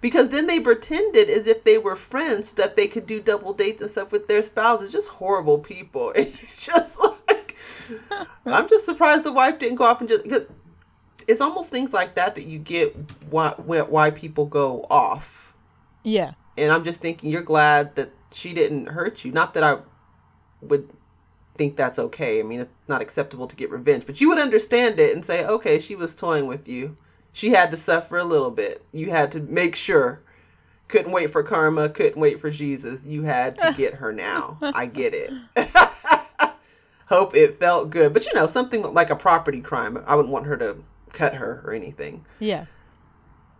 [0.00, 3.54] Because then they pretended as if they were friends so that they could do double
[3.54, 4.92] dates and stuff with their spouses.
[4.92, 6.12] Just horrible people.
[6.16, 7.56] And just like,
[8.44, 10.28] I'm just surprised the wife didn't go off and just.
[10.28, 10.46] Cause
[11.26, 12.94] it's almost things like that that you get
[13.30, 15.54] why why why people go off.
[16.02, 16.32] Yeah.
[16.56, 19.32] And I'm just thinking you're glad that she didn't hurt you.
[19.32, 19.78] Not that I
[20.60, 20.88] would
[21.56, 22.40] think that's okay.
[22.40, 25.44] I mean, it's not acceptable to get revenge, but you would understand it and say,
[25.44, 26.96] okay, she was toying with you.
[27.32, 28.84] She had to suffer a little bit.
[28.92, 30.20] You had to make sure.
[30.86, 33.04] Couldn't wait for karma, couldn't wait for Jesus.
[33.04, 34.58] You had to get her now.
[34.60, 35.32] I get it.
[37.06, 38.12] hope it felt good.
[38.12, 40.76] But you know, something like a property crime, I wouldn't want her to
[41.12, 42.24] cut her or anything.
[42.38, 42.66] Yeah.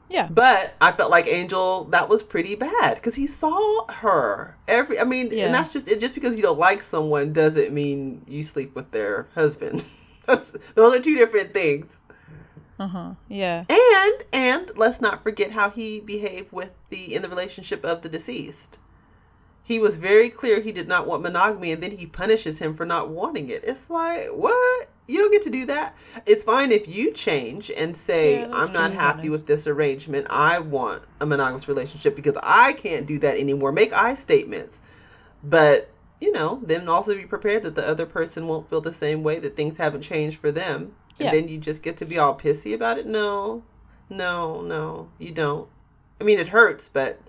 [0.09, 0.29] Yeah.
[0.31, 4.99] But I felt like Angel that was pretty bad because he saw her every.
[5.01, 5.47] I mean, Yeah.
[5.47, 6.01] and that's just it.
[6.01, 9.85] Just because you don't like someone doesn't mean you sleep with their husband.
[10.27, 11.99] Those are two different things.
[12.79, 13.11] Uh huh.
[13.29, 13.65] Yeah.
[13.69, 18.09] And and let's not forget how he behaved with the in the relationship of the
[18.09, 18.79] deceased.
[19.63, 22.85] He was very clear he did not want monogamy, and then he punishes him for
[22.85, 23.65] not wanting it.
[23.65, 25.95] It's like what you don't get to do that.
[26.27, 29.31] It's fine if you change and say Yeah, I'm not happy honest.
[29.31, 30.27] with this arrangement.
[30.31, 33.73] I want a monogamous relationship because I can't do that anymore.
[33.73, 34.81] Make I statements,
[35.43, 35.91] but
[36.21, 39.39] you know, then also be prepared that the other person won't feel the same way
[39.41, 40.95] that things haven't changed for them.
[41.19, 41.31] And Yeah.
[41.33, 43.07] then you just get to be all pissy about it.
[43.07, 43.63] No,
[44.09, 45.69] no, no, you don't.
[46.21, 47.21] I mean, it hurts, but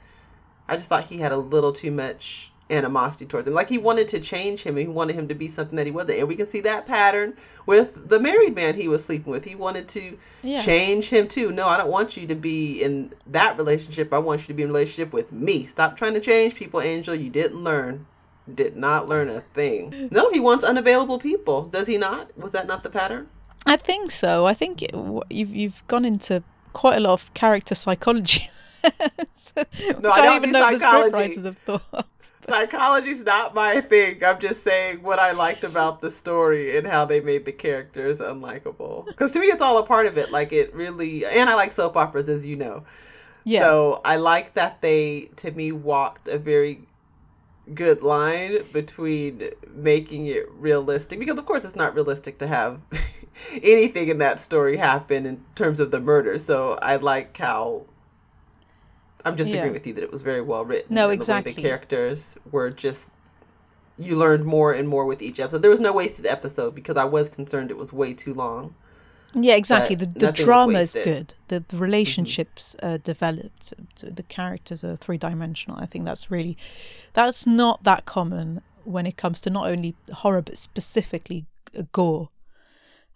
[0.69, 3.53] I just thought he had a little too much animosity towards him.
[3.53, 5.91] Like he wanted to change him and he wanted him to be something that he
[5.91, 6.19] wasn't.
[6.19, 9.45] And we can see that pattern with the married man he was sleeping with.
[9.45, 10.61] He wanted to Yeah.
[10.61, 11.51] change him too.
[11.51, 14.13] No, I don't want you to be in that relationship.
[14.13, 15.67] I want you to be in a relationship with me.
[15.67, 17.13] Stop trying to change people, Angel.
[17.13, 18.07] You didn't learn.
[18.53, 20.07] Did not learn a thing.
[20.11, 21.63] No, he wants unavailable people.
[21.63, 22.35] Does he not?
[22.37, 23.27] Was that not the pattern?
[23.65, 24.45] I think so.
[24.45, 24.91] I think it,
[25.31, 28.49] you've you've gone into quite a lot of character psychology.
[29.33, 31.33] So- which I don't even do know the psychology.
[31.35, 32.07] scriptwriters have thought.
[32.47, 34.23] Psychology's not my thing.
[34.23, 38.19] I'm just saying what I liked about the story and how they made the characters
[38.19, 39.05] unlikable.
[39.05, 40.31] Because to me, it's all a part of it.
[40.31, 42.83] Like it really, and I like soap operas, as you know.
[43.43, 43.61] Yeah.
[43.61, 46.81] So I like that they, to me, walked a very
[47.73, 52.79] good line between making it realistic because of course it's not realistic to have
[53.63, 57.83] anything in that story happen in terms of the murder so i like how
[59.25, 59.57] i'm just Yeah.
[59.57, 61.53] agreeing with you that it was very well written No, and the exactly.
[61.53, 63.07] the characters were just
[63.97, 67.05] you learned more and more with each episode there was no wasted episode because i
[67.05, 68.75] was concerned it was way too long
[69.47, 69.95] Yeah, exactly.
[69.97, 71.27] The But the was drama is good.
[71.49, 73.73] The the relationships uh, developed.
[74.19, 75.77] The characters are three dimensional.
[75.83, 76.55] I think that's really
[77.17, 81.41] that's not that common when it comes to not only horror but specifically
[81.91, 82.29] gore.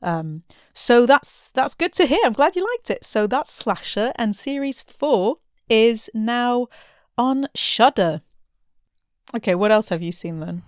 [0.01, 0.43] Um,
[0.73, 2.19] so that's that's good to hear.
[2.25, 3.03] I'm glad you liked it.
[3.05, 5.37] So that's slasher, and series four
[5.69, 6.67] is now
[7.17, 8.21] on Shudder.
[9.35, 10.63] Okay, what else have you seen then?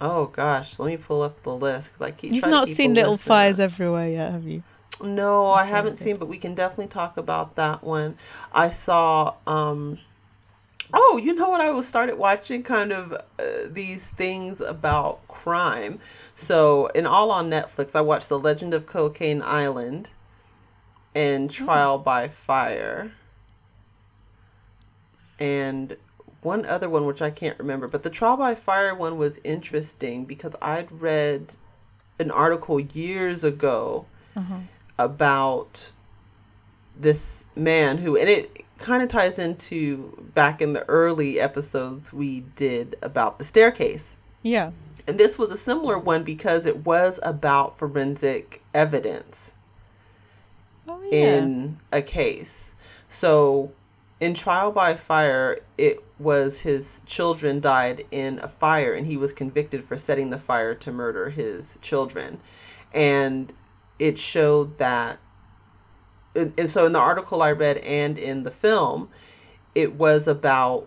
[0.00, 3.16] oh gosh let me pull up the list because i keep You've not seen Little
[3.16, 3.60] Fires.
[3.60, 4.62] Everywhere yet, have you?
[5.02, 8.16] No, I haven't seen, but we can definitely talk about that one.
[8.52, 9.34] I saw.
[9.46, 9.98] um
[10.94, 11.62] Oh, you know what?
[11.62, 13.18] I was started watching kind of uh,
[13.66, 16.00] these things about crime.
[16.34, 20.10] So, in all on Netflix, I watched The Legend of Cocaine Island
[21.14, 23.12] and Trial by Fire,
[25.38, 25.96] and
[26.42, 27.86] one other one which I can't remember.
[27.88, 31.54] But the Trial by Fire one was interesting because I'd read
[32.18, 34.60] an article years ago mm-hmm.
[34.98, 35.92] about
[36.98, 42.40] this man who and it kind of ties into back in the early episodes we
[42.56, 44.72] did about the staircase Yeah.
[45.06, 49.54] and this was a similar one because it was about forensic evidence
[50.86, 51.36] Oh yeah.
[51.36, 52.74] in a case
[53.08, 53.72] so
[54.22, 59.32] in trial by fire it was his children died in a fire and he was
[59.32, 62.40] convicted for setting the fire to murder his children.
[62.94, 63.52] And
[63.98, 65.18] it showed that
[66.36, 69.08] and, so in the article i read and in the film
[69.74, 70.86] it was about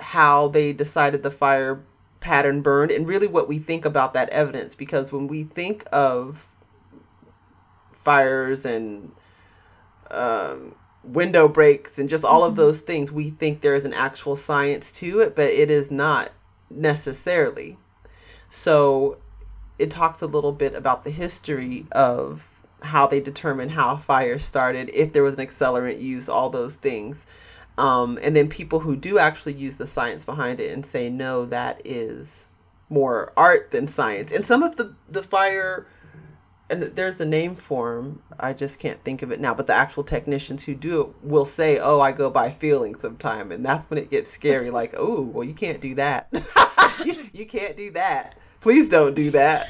[0.00, 1.82] how they decided the fire
[2.20, 6.46] pattern burned and really what we think about that evidence because when we think of
[8.04, 9.12] fires and
[10.10, 14.36] um, window breaks and just all of those things, we think there is an actual
[14.36, 16.30] science to it, but it is not
[16.68, 17.78] necessarily.
[18.50, 19.18] So
[19.78, 22.46] it talks a little bit about the history of
[22.82, 27.24] how they determined how fire started, if there was an accelerant used, all those things.
[27.78, 31.46] Um, and then people who do actually use the science behind it and say, no,
[31.46, 32.44] that is
[32.88, 34.32] more art than science.
[34.32, 35.86] And some of the, the fire
[36.70, 38.22] and there's a name for them.
[38.38, 39.54] I just can't think of it now.
[39.54, 43.52] But the actual technicians who do it will say, "Oh, I go by feeling sometime,"
[43.52, 44.70] and that's when it gets scary.
[44.80, 46.28] Like, "Oh, well, you can't do that.
[47.04, 48.36] you, you can't do that.
[48.60, 49.68] Please don't do that."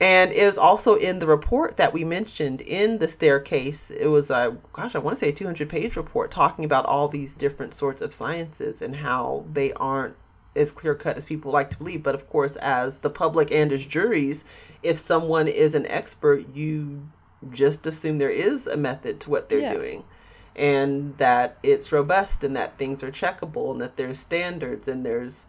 [0.00, 3.90] And it is also in the report that we mentioned in the staircase.
[3.90, 7.08] It was a gosh, I want to say a 200 page report talking about all
[7.08, 10.14] these different sorts of sciences and how they aren't
[10.56, 12.02] as clear cut as people like to believe.
[12.02, 14.44] But of course, as the public and as juries,
[14.82, 17.08] if someone is an expert, you
[17.52, 19.74] just assume there is a method to what they're Yeah.
[19.74, 20.04] doing
[20.56, 25.46] and that it's robust and that things are checkable and that there's standards and there's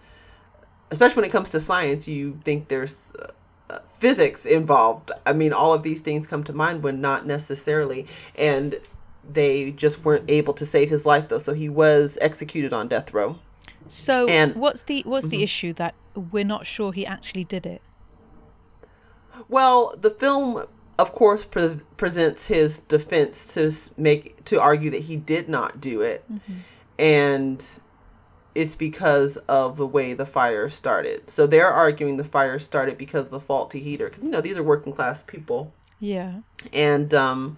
[0.92, 2.96] especially when it comes to science, you think there's
[3.70, 5.12] uh, physics involved.
[5.26, 8.08] I mean, all of these things come to mind when not necessarily.
[8.36, 8.80] And
[9.32, 11.38] they just weren't able to save his life, though.
[11.38, 13.38] So he was executed on death row.
[13.90, 17.82] So And- what's the what's the issue that we're not sure he actually did it?
[19.48, 20.66] Well, the film,
[20.98, 26.02] of course, pre- presents his defense to make to argue that he did not do
[26.02, 26.24] it,
[26.98, 27.64] and
[28.56, 31.30] it's because of the way the fire started.
[31.30, 34.58] So they're arguing the fire started because of a faulty heater, because you know these
[34.58, 36.42] are working class people, Yeah.
[36.74, 37.58] and um,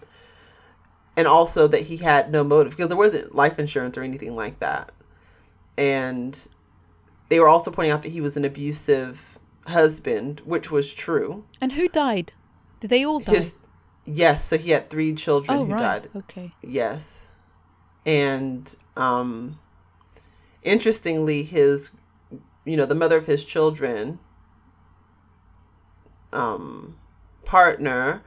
[1.17, 4.59] and also that he had no motive because there wasn't life insurance or anything like
[4.59, 4.91] that,
[5.77, 6.47] and
[7.29, 11.45] they were also pointing out that he was an abusive husband, which was true.
[11.59, 12.33] And who died?
[12.79, 13.33] Did they all die?
[13.33, 13.55] His
[14.05, 16.03] yes, so he had three children oh who right.
[16.03, 16.09] died.
[16.15, 16.51] Okay.
[16.61, 17.29] Yes.
[18.05, 19.59] And um
[20.63, 21.91] interestingly his
[22.65, 24.19] you know, the mother of his children
[26.33, 26.97] um
[27.45, 28.23] partner,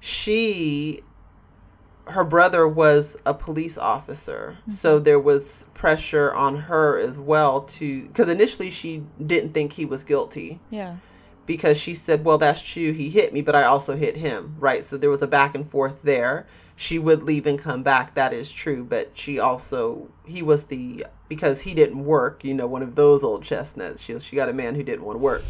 [0.00, 1.02] she
[2.06, 4.56] her brother was a police officer.
[4.62, 4.70] Mm-hmm.
[4.72, 9.84] So there was pressure on her as well to cuz initially she didn't think he
[9.84, 10.96] was guilty Yeah.
[11.46, 12.92] because she said, Well, that's true.
[12.92, 14.56] He hit me, but I also hit him.
[14.58, 14.84] Right.
[14.84, 16.46] So there was a back and forth there.
[16.74, 18.14] She would leave and come back.
[18.14, 18.82] That is true.
[18.82, 23.22] But she also, he was the, because he didn't work, you know, one of those
[23.22, 24.02] old chestnuts.
[24.02, 25.42] She, she got a man who didn't want to work.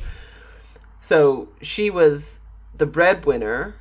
[1.00, 2.40] So she was
[2.76, 3.76] the breadwinner.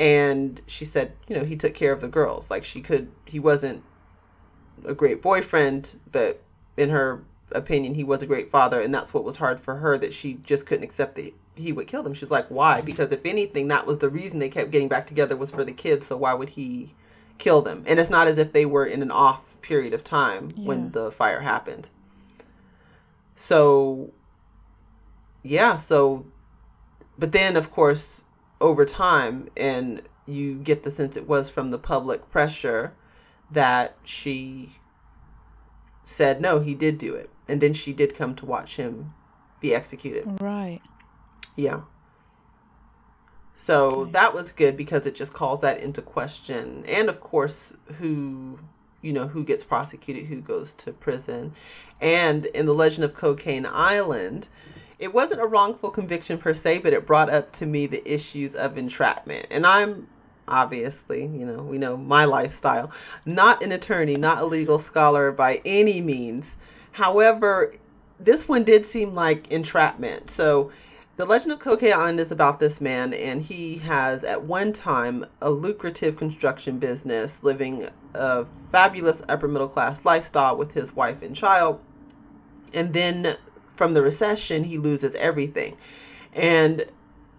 [0.00, 2.50] And she said, you know, he took care of the girls.
[2.50, 3.84] Like she could, he wasn't
[4.86, 6.42] a great boyfriend, but
[6.78, 7.22] in her
[7.52, 10.34] opinion, he was a great father, and that's what was hard for her that she
[10.34, 12.14] just couldn't accept that he would kill them.
[12.14, 15.36] she's like, "Why?" Because if anything, that was the reason they kept getting back together
[15.36, 16.06] was for the kids.
[16.06, 16.94] So why would he
[17.36, 17.84] kill them?
[17.86, 20.66] And it's not as if they were in an off period of time Yeah.
[20.68, 21.90] when the fire happened.
[23.36, 24.12] So,
[25.42, 25.76] yeah.
[25.76, 26.24] So,
[27.18, 28.24] but then of course,
[28.60, 32.92] over time, and you get the sense it was from the public pressure
[33.50, 34.76] that she
[36.04, 37.30] said no, he did do it.
[37.48, 39.12] And then she did come to watch him
[39.60, 40.40] be executed.
[40.40, 40.80] Right.
[41.56, 41.82] Yeah.
[43.54, 44.12] So Okay.
[44.12, 46.84] that was good because it just calls that into question.
[46.88, 48.58] And of course, who,
[49.02, 51.54] you know, who gets prosecuted, who goes to prison.
[52.00, 54.48] And in The Legend of Cocaine Island,
[55.00, 58.54] it wasn't a wrongful conviction per se, but it brought up to me the issues
[58.54, 59.46] of entrapment.
[59.50, 60.06] And I'm
[60.46, 62.90] obviously, you know, we know my lifestyle,
[63.24, 66.56] not an attorney, not a legal scholar by any means.
[66.92, 67.72] However,
[68.18, 70.30] this one did seem like entrapment.
[70.30, 70.70] So,
[71.16, 75.26] The Legend of Cocaine Island is about this man, and he has at one time
[75.40, 81.36] a lucrative construction business, living a fabulous upper middle class lifestyle with his wife and
[81.36, 81.82] child.
[82.72, 83.36] And then
[83.80, 85.74] from the recession, he loses everything.
[86.34, 86.84] And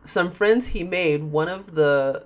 [0.05, 2.25] some friends he made, one of the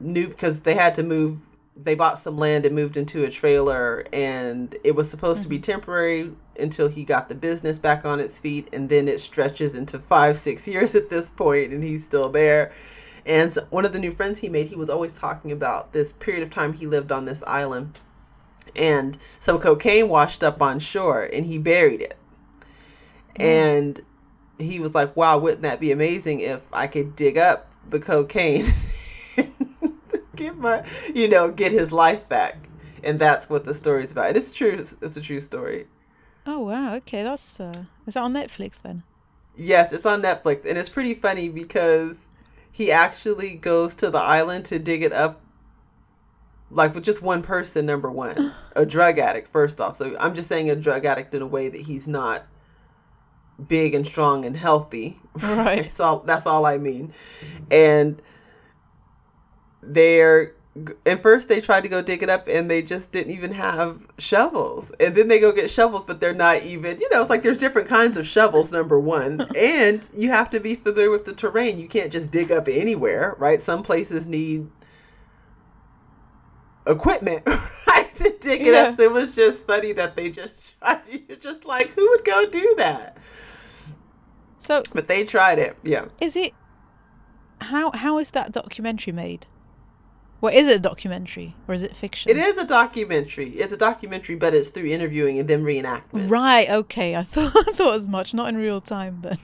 [0.00, 1.40] new, because they had to move,
[1.76, 5.56] they bought some land and moved into a trailer, and it was supposed to be
[5.56, 5.70] mm-hmm.
[5.70, 8.70] temporary until he got the business back on its feet.
[8.72, 12.72] And then it stretches into five, six years at this point, and he's still there.
[13.26, 16.42] And one of the new friends he made, he was always talking about this period
[16.42, 17.98] of time he lived on this island
[18.76, 22.16] and some cocaine washed up on shore and he buried it.
[23.36, 24.00] And
[24.58, 28.66] he was like, Wow, wouldn't that be amazing if I could dig up the cocaine
[30.36, 30.84] get my
[31.14, 32.68] you know, get his life back.
[33.02, 34.28] And that's what the story's about.
[34.28, 35.86] And it's true it's a true story.
[36.46, 36.94] Oh wow.
[36.94, 39.02] Okay, that's uh, is that on Netflix then?
[39.56, 42.16] Yes, it's on Netflix and it's pretty funny because
[42.70, 45.40] he actually goes to the island to dig it up
[46.70, 48.52] like with just one person number one.
[48.74, 49.96] A drug addict first off.
[49.96, 52.44] So i'm just saying a drug addict in a way that he's not
[53.68, 55.18] big and strong and healthy.
[55.40, 55.82] Right.
[55.84, 57.12] that's all that's all i mean.
[57.70, 58.20] And
[59.82, 60.54] they're
[61.06, 64.00] at first they tried to go dig it up and they just didn't even have
[64.18, 64.90] shovels.
[64.98, 67.58] And then they go get shovels but they're not even you know it's like there's
[67.58, 69.46] different kinds of shovels number one.
[69.56, 71.78] And you have to be familiar with the terrain.
[71.78, 73.62] You can't just dig up anywhere right?
[73.62, 74.68] Some places need
[76.86, 77.42] equipment
[77.86, 79.06] right to dig it up Yeah.
[79.06, 82.74] it was just funny that they just tried you're just like who would go do
[82.78, 83.16] that
[84.58, 86.52] So but they tried it yeah is it
[87.60, 89.46] how how is that documentary made?
[90.40, 92.30] Well, is it a documentary or is it fiction?
[92.30, 93.50] It is a documentary.
[93.50, 96.28] It's a documentary, but it's through interviewing and then reenactment.
[96.28, 96.68] Right.
[96.68, 97.16] Okay.
[97.16, 98.34] I thought I thought as much.
[98.34, 99.38] Not in real time then.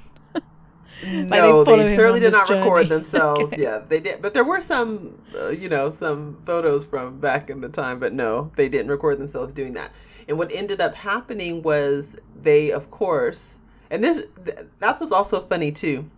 [1.06, 3.40] No, follow they him certainly did not record themselves.
[3.44, 3.62] Okay.
[3.62, 7.60] Yeah, they did, but there were some, uh, you know, some photos from back in
[7.60, 7.98] the time.
[7.98, 9.92] But no, they didn't record themselves doing that.
[10.28, 13.58] And what ended up happening was they, of course,
[13.90, 16.10] and this th- that's what's also funny too.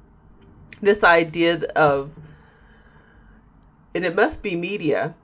[0.81, 2.11] This idea of,
[3.95, 5.15] and it must be media,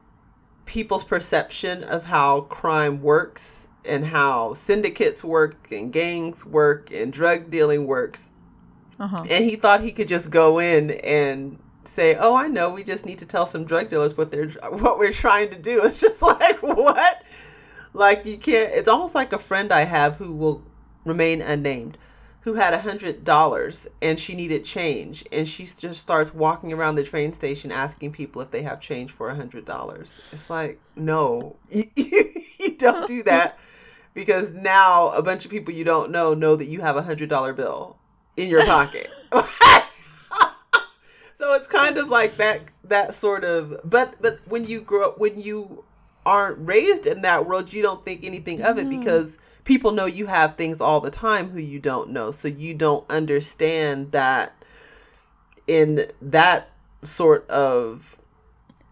[0.65, 7.51] people's perception of how crime works and how syndicates work and gangs work and drug
[7.51, 8.31] dealing works
[9.01, 9.25] Uh-huh.
[9.31, 12.71] and he thought he could just go in and say, "Oh, I know.
[12.71, 15.83] We just need to tell some drug dealers what they're what we're trying to do."
[15.85, 17.23] It's just like what,
[17.93, 18.73] like you can't.
[18.75, 20.63] It's almost like a friend I have who will
[21.05, 21.97] remain unnamed,
[22.43, 26.97] who had a hundred dollars and she needed change, and she just starts walking around
[26.97, 30.13] the train station asking people if they have change for a hundred dollars.
[30.33, 33.59] It's like no, you don't do that.
[34.15, 37.29] Because now a bunch of people you don't know know that you have a hundred
[37.29, 37.98] dollar bill
[38.39, 39.11] in your pocket.
[41.39, 45.19] so it's kind of like that that sort of but but when you grow up
[45.19, 45.85] when you
[46.25, 48.99] aren't raised in that world you don't think anything of it mm-hmm.
[48.99, 49.37] because
[49.69, 52.31] people know you have things all the time who you don't know.
[52.31, 54.55] So you don't understand that
[55.67, 56.71] in that
[57.03, 58.17] sort of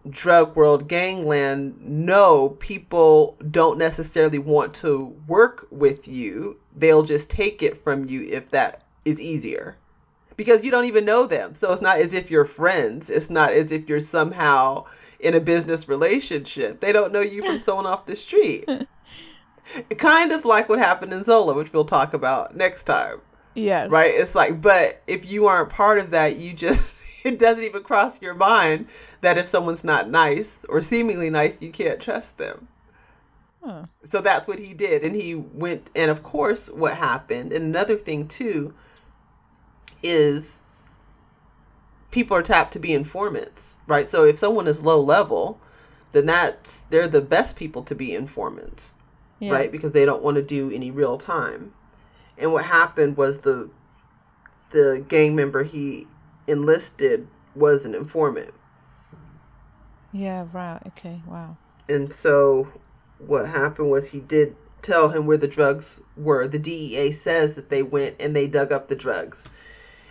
[0.07, 6.59] drug world gangland no people don't necessarily want to work with you.
[6.75, 9.77] They'll just take it from you if that is easier.
[10.35, 11.55] Because you don't even know them.
[11.55, 13.09] So it's not as if you're friends.
[13.09, 14.85] It's not as if you're somehow
[15.19, 16.79] in a business relationship.
[16.79, 18.69] They don't know you from someone off the street.
[19.97, 23.21] Kind of like what happened in zola which we'll talk about next time.
[23.55, 23.87] Yeah.
[23.89, 24.11] right?
[24.13, 28.21] It's like but if you aren't part of that you just it doesn't even cross
[28.21, 28.87] your mind
[29.21, 32.67] that if someone's not nice or seemingly nice you can't trust them.
[33.63, 33.83] Oh.
[34.03, 35.03] so that's what he did.
[35.03, 38.73] And he went and of course what happened and another thing too
[40.03, 40.61] is
[42.11, 45.59] people are tapped to be informants right so if someone is low level
[46.13, 48.91] then that's they're the best people to be informants
[49.39, 49.51] Yeah.
[49.51, 49.71] right?
[49.71, 51.73] Because they don't want to do any real time.
[52.39, 53.69] And what happened was the
[54.71, 56.07] the gang member he
[56.47, 58.51] enlisted was an informant.
[60.11, 60.79] Yeah, right.
[60.87, 61.57] Okay, wow.
[61.89, 62.69] And so
[63.19, 66.47] what happened was he did tell him where the drugs were.
[66.47, 69.43] The DEA says that they went and they dug up the drugs.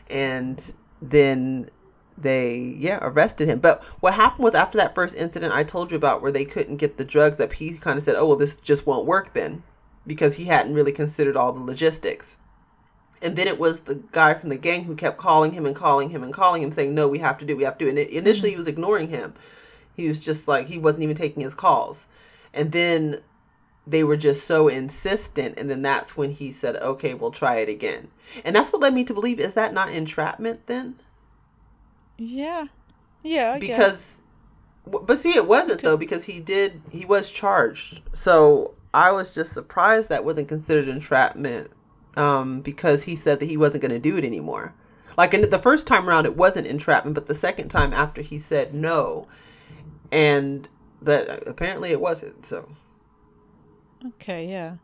[0.09, 1.71] And then
[2.19, 3.59] they yeah, arrested him.
[3.59, 6.77] But what happened was after that first incident I told you about where they couldn't
[6.77, 9.63] get the drugs up, he kind of said, "Oh, well this just won't work then."
[10.07, 12.37] Because he hadn't really considered all the logistics.
[13.21, 16.11] And then it was the guy from the gang who kept calling him and calling
[16.11, 17.89] him and calling him, saying, "No, we have to do, we have to." do.
[17.89, 19.35] And it, initially, he was ignoring him.
[19.95, 22.07] He was just like he wasn't even taking his calls.
[22.55, 23.21] And then
[23.87, 27.69] they were just so insistent, and then that's when he said, "Okay, we'll try it
[27.69, 28.09] again."
[28.45, 31.01] And that's what led me to believe: is that not entrapment then?
[32.19, 32.67] Yeah.
[33.23, 33.59] Yeah, I.
[33.59, 34.19] Because,
[34.85, 38.03] w but see, it wasn't though because he did he was charged.
[38.15, 41.71] So I was just surprised that wasn't considered entrapment
[42.17, 44.75] um, because he said that he wasn't going to do it anymore.
[45.17, 48.39] Like in the first time around, it wasn't entrapment, but the second time after he
[48.39, 49.27] said no,
[50.11, 50.69] and
[51.01, 52.45] but apparently it wasn't.
[52.45, 52.69] So,
[54.07, 54.77] Okay, yeah.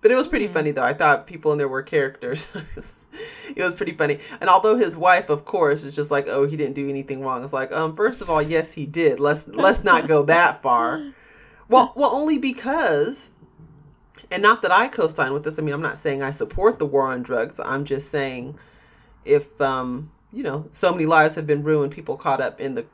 [0.00, 0.82] but it was pretty funny though.
[0.82, 2.48] I thought people in there were characters.
[3.56, 4.18] it was pretty funny.
[4.40, 7.44] And although his wife, of course, is just like, oh, he didn't do anything wrong.
[7.44, 9.20] It's like, um, first of all, yes, he did.
[9.20, 11.12] Let's let's not go that far.
[11.66, 13.30] Well, well, only because,
[14.30, 15.58] and not that I co-sign with this.
[15.58, 17.58] I mean, I'm not saying I support the war on drugs.
[17.58, 18.58] I'm just saying,
[19.24, 22.84] if um, you know, so many lives have been ruined, people caught up in the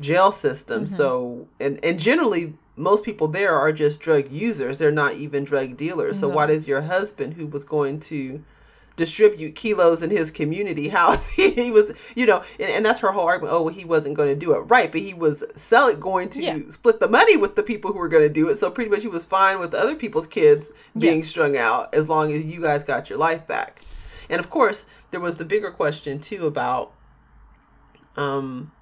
[0.00, 0.88] jail system.
[0.88, 4.78] So, and and generally, most people there are just drug users.
[4.78, 6.20] They're not even drug dealers.
[6.20, 6.34] So, No.
[6.36, 8.42] why does your husband, who was going to
[8.96, 13.12] distribute kilos in his community house he, he was you know and, and that's her
[13.12, 16.00] whole argument oh well he wasn't going to do it right but he was selling
[16.00, 16.58] going to Yeah.
[16.68, 19.02] split the money with the people who were going to do it so pretty much
[19.02, 20.66] he was fine with other people's kids
[20.98, 23.82] being strung out as long as you guys got your life back
[24.28, 26.90] and of course there was the bigger question too about
[28.16, 28.72] um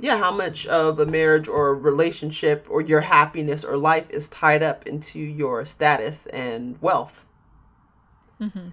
[0.00, 4.62] yeah how much of a marriage or relationship or your happiness or life is tied
[4.62, 7.24] up into your status and wealth
[8.40, 8.68] Mm-hmm.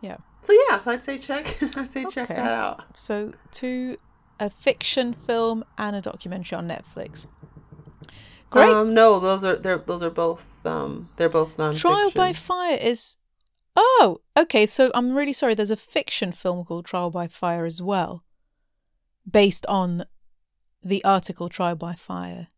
[0.00, 0.16] Yeah.
[0.42, 1.46] So yeah, so I'd say check.
[1.76, 2.34] I'd say check Okay.
[2.34, 2.84] that out.
[2.98, 3.96] So, two
[4.38, 7.26] a fiction film and a documentary on Netflix.
[8.50, 8.68] Great.
[8.68, 11.80] Um, no, those are they're those are both um they're both nonfiction.
[11.80, 13.16] Trial by Fire is.
[13.76, 14.66] Oh, okay.
[14.66, 15.54] So I'm really sorry.
[15.54, 18.24] There's a fiction film called Trial by Fire as well,
[19.30, 20.04] based on
[20.82, 22.48] the article Trial by Fire.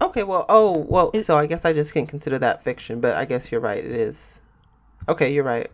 [0.00, 3.16] Okay, well, oh well, Is- so I guess I just can't consider that fiction, but
[3.16, 3.78] I guess you're right.
[3.84, 4.40] It is.
[5.08, 5.70] Okay, you're right.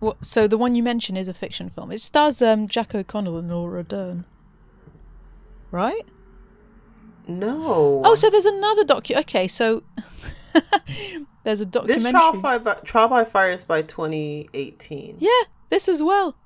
[0.00, 1.90] What, so the one you mentioned is a fiction film.
[1.90, 4.26] It stars um, Jack O'Connell and Laura Dern.
[5.70, 6.02] Right?
[7.26, 8.02] No.
[8.04, 9.16] Oh, so there's another docu.
[9.20, 9.82] Okay, so
[11.44, 12.02] there's a documentary.
[12.02, 15.16] this trial by trial by fire is by 2018.
[15.18, 15.30] Yeah,
[15.70, 16.36] this as well.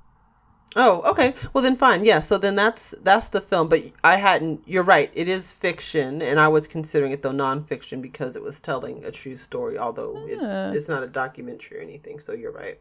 [0.76, 1.34] Oh, okay.
[1.52, 2.04] Well, then fine.
[2.04, 2.20] Yeah.
[2.20, 3.68] So then that's that's the film.
[3.68, 4.62] But I hadn't.
[4.66, 5.10] You're right.
[5.14, 9.10] It is fiction, and I was considering it though nonfiction because it was telling a
[9.10, 9.78] true story.
[9.78, 10.68] Although Ah.
[10.70, 12.20] it's it's not a documentary or anything.
[12.20, 12.78] So you're right.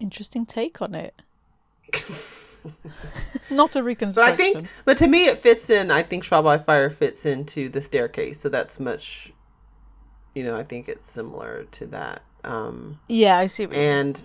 [0.00, 1.14] Interesting take on it.
[3.50, 4.36] Not a reconstruction.
[4.36, 4.42] But.
[4.42, 5.90] I think, but to me, it fits in.
[5.90, 8.38] I think Trial by Fire fits into the staircase.
[8.40, 9.32] So that's much.
[10.34, 12.22] You know, I think it's similar to that.
[12.44, 13.66] Um, Yeah, I see.
[13.66, 13.90] What you mean.
[13.90, 14.22] and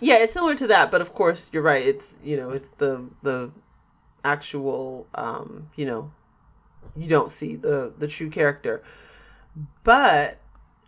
[0.00, 1.84] yeah it's similar to that but of course you're right.
[1.84, 3.50] It's you know it's the the
[4.24, 6.10] actual um you know
[6.96, 8.82] you don't see the the true character.
[9.84, 10.38] But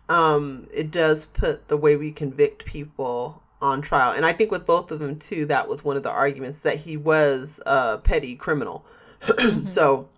[0.07, 4.13] um it does put the way we convict people on trial.
[4.13, 6.77] And i think with both of them too that was one of the arguments that
[6.77, 8.85] he was a petty criminal.
[9.71, 10.09] So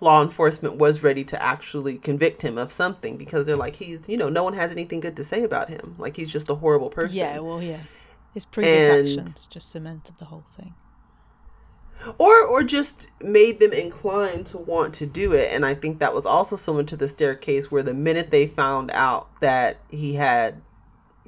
[0.00, 4.16] law enforcement was ready to actually convict him of something because they're like he's you
[4.16, 5.94] know no one has anything good to say about him.
[5.98, 7.16] Like he's just a horrible person.
[7.16, 7.80] Yeah, well, yeah.
[8.34, 10.74] His previous And- actions just cemented the whole thing.
[12.18, 15.52] or or just made them inclined to want to do it.
[15.52, 18.90] And i think that was also similar to the staircase where the minute they found
[18.92, 20.62] out that he had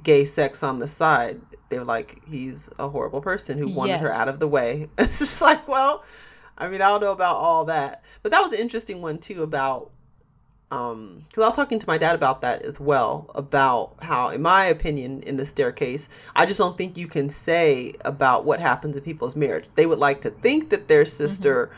[0.01, 1.39] gay sex on the side
[1.69, 4.89] they were like he's a horrible person who wanted her out of the way.
[4.97, 6.03] It's just like well
[6.57, 8.03] i mean i don't know about all that.
[8.23, 9.91] But that was an interesting one too about
[10.73, 14.41] um because i was talking to my dad about that as well about how in
[14.41, 18.95] my opinion in the staircase i just don't think you can say about what happens
[18.95, 19.65] in people's marriage.
[19.75, 21.71] They would like to think that their sister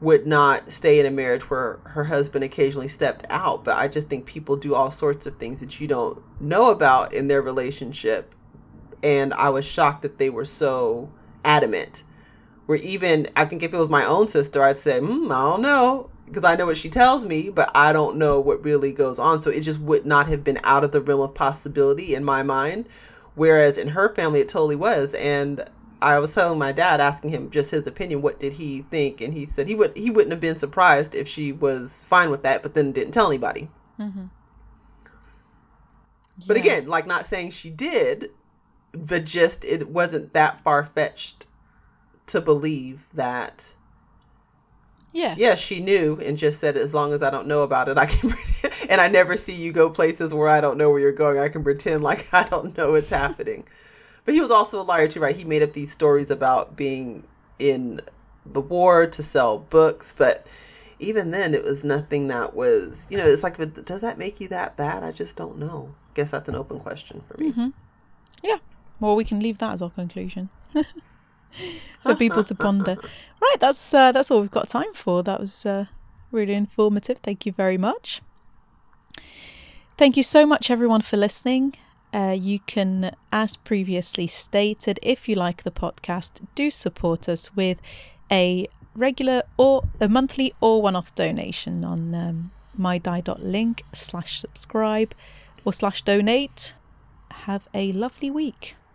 [0.00, 4.08] would not stay in a marriage where her husband occasionally stepped out but i just
[4.08, 8.34] think people do all sorts of things that you don't know about in their relationship
[9.02, 11.10] and i was shocked that they were so
[11.44, 12.04] adamant.
[12.66, 15.62] Where even I think if it was my own sister, I'd say, mm, I don't
[15.62, 19.18] know, because I know what she tells me, but I don't know what really goes
[19.18, 19.42] on.
[19.42, 22.42] So it just would not have been out of the realm of possibility in my
[22.42, 22.88] mind.
[23.34, 25.14] Whereas in her family, it totally was.
[25.14, 25.64] And
[26.00, 29.20] I was telling my dad, asking him just his opinion, what did he think?
[29.20, 32.42] And he said he would he wouldn't have been surprised if she was fine with
[32.42, 33.68] that, but then didn't tell anybody.
[33.98, 34.26] Mm-hmm.
[36.46, 38.30] But again, like not saying she did,
[38.92, 41.46] but just it wasn't that far fetched
[42.26, 43.74] to believe that
[45.18, 47.98] yeah, yeah, she knew and just said, as long as I don't know about it,
[47.98, 48.90] I can pretend.
[48.90, 51.38] And I never see you go places where I don't know where you're going.
[51.38, 53.64] I can pretend like I don't know what's happening.
[54.24, 55.34] But he was also a liar too, right?
[55.34, 57.24] He made up these stories about being
[57.58, 58.00] in
[58.46, 60.46] the war to sell books, but
[61.00, 64.40] even then, it was nothing that was, you know, it's like, but does that make
[64.40, 65.02] you that bad?
[65.02, 65.94] I just don't know.
[66.14, 67.50] Guess that's an open question for me.
[67.50, 67.68] Mm-hmm.
[68.42, 68.58] Yeah.
[69.00, 70.48] Well, we can leave that as our conclusion
[72.02, 72.96] for people to ponder.
[73.40, 75.22] Right, that's uh, that's all we've got time for.
[75.22, 75.86] That was uh,
[76.30, 77.18] really informative.
[77.18, 78.22] Thank you very much.
[79.96, 81.74] Thank you so much, everyone, for listening.
[82.12, 87.78] Uh, you can, as previously stated, if you like the podcast, do support us with
[88.30, 95.14] a regular or a monthly or one-off donation on um, mydie.link slash subscribe
[95.64, 96.74] or slash donate.
[97.30, 98.76] Have a lovely week.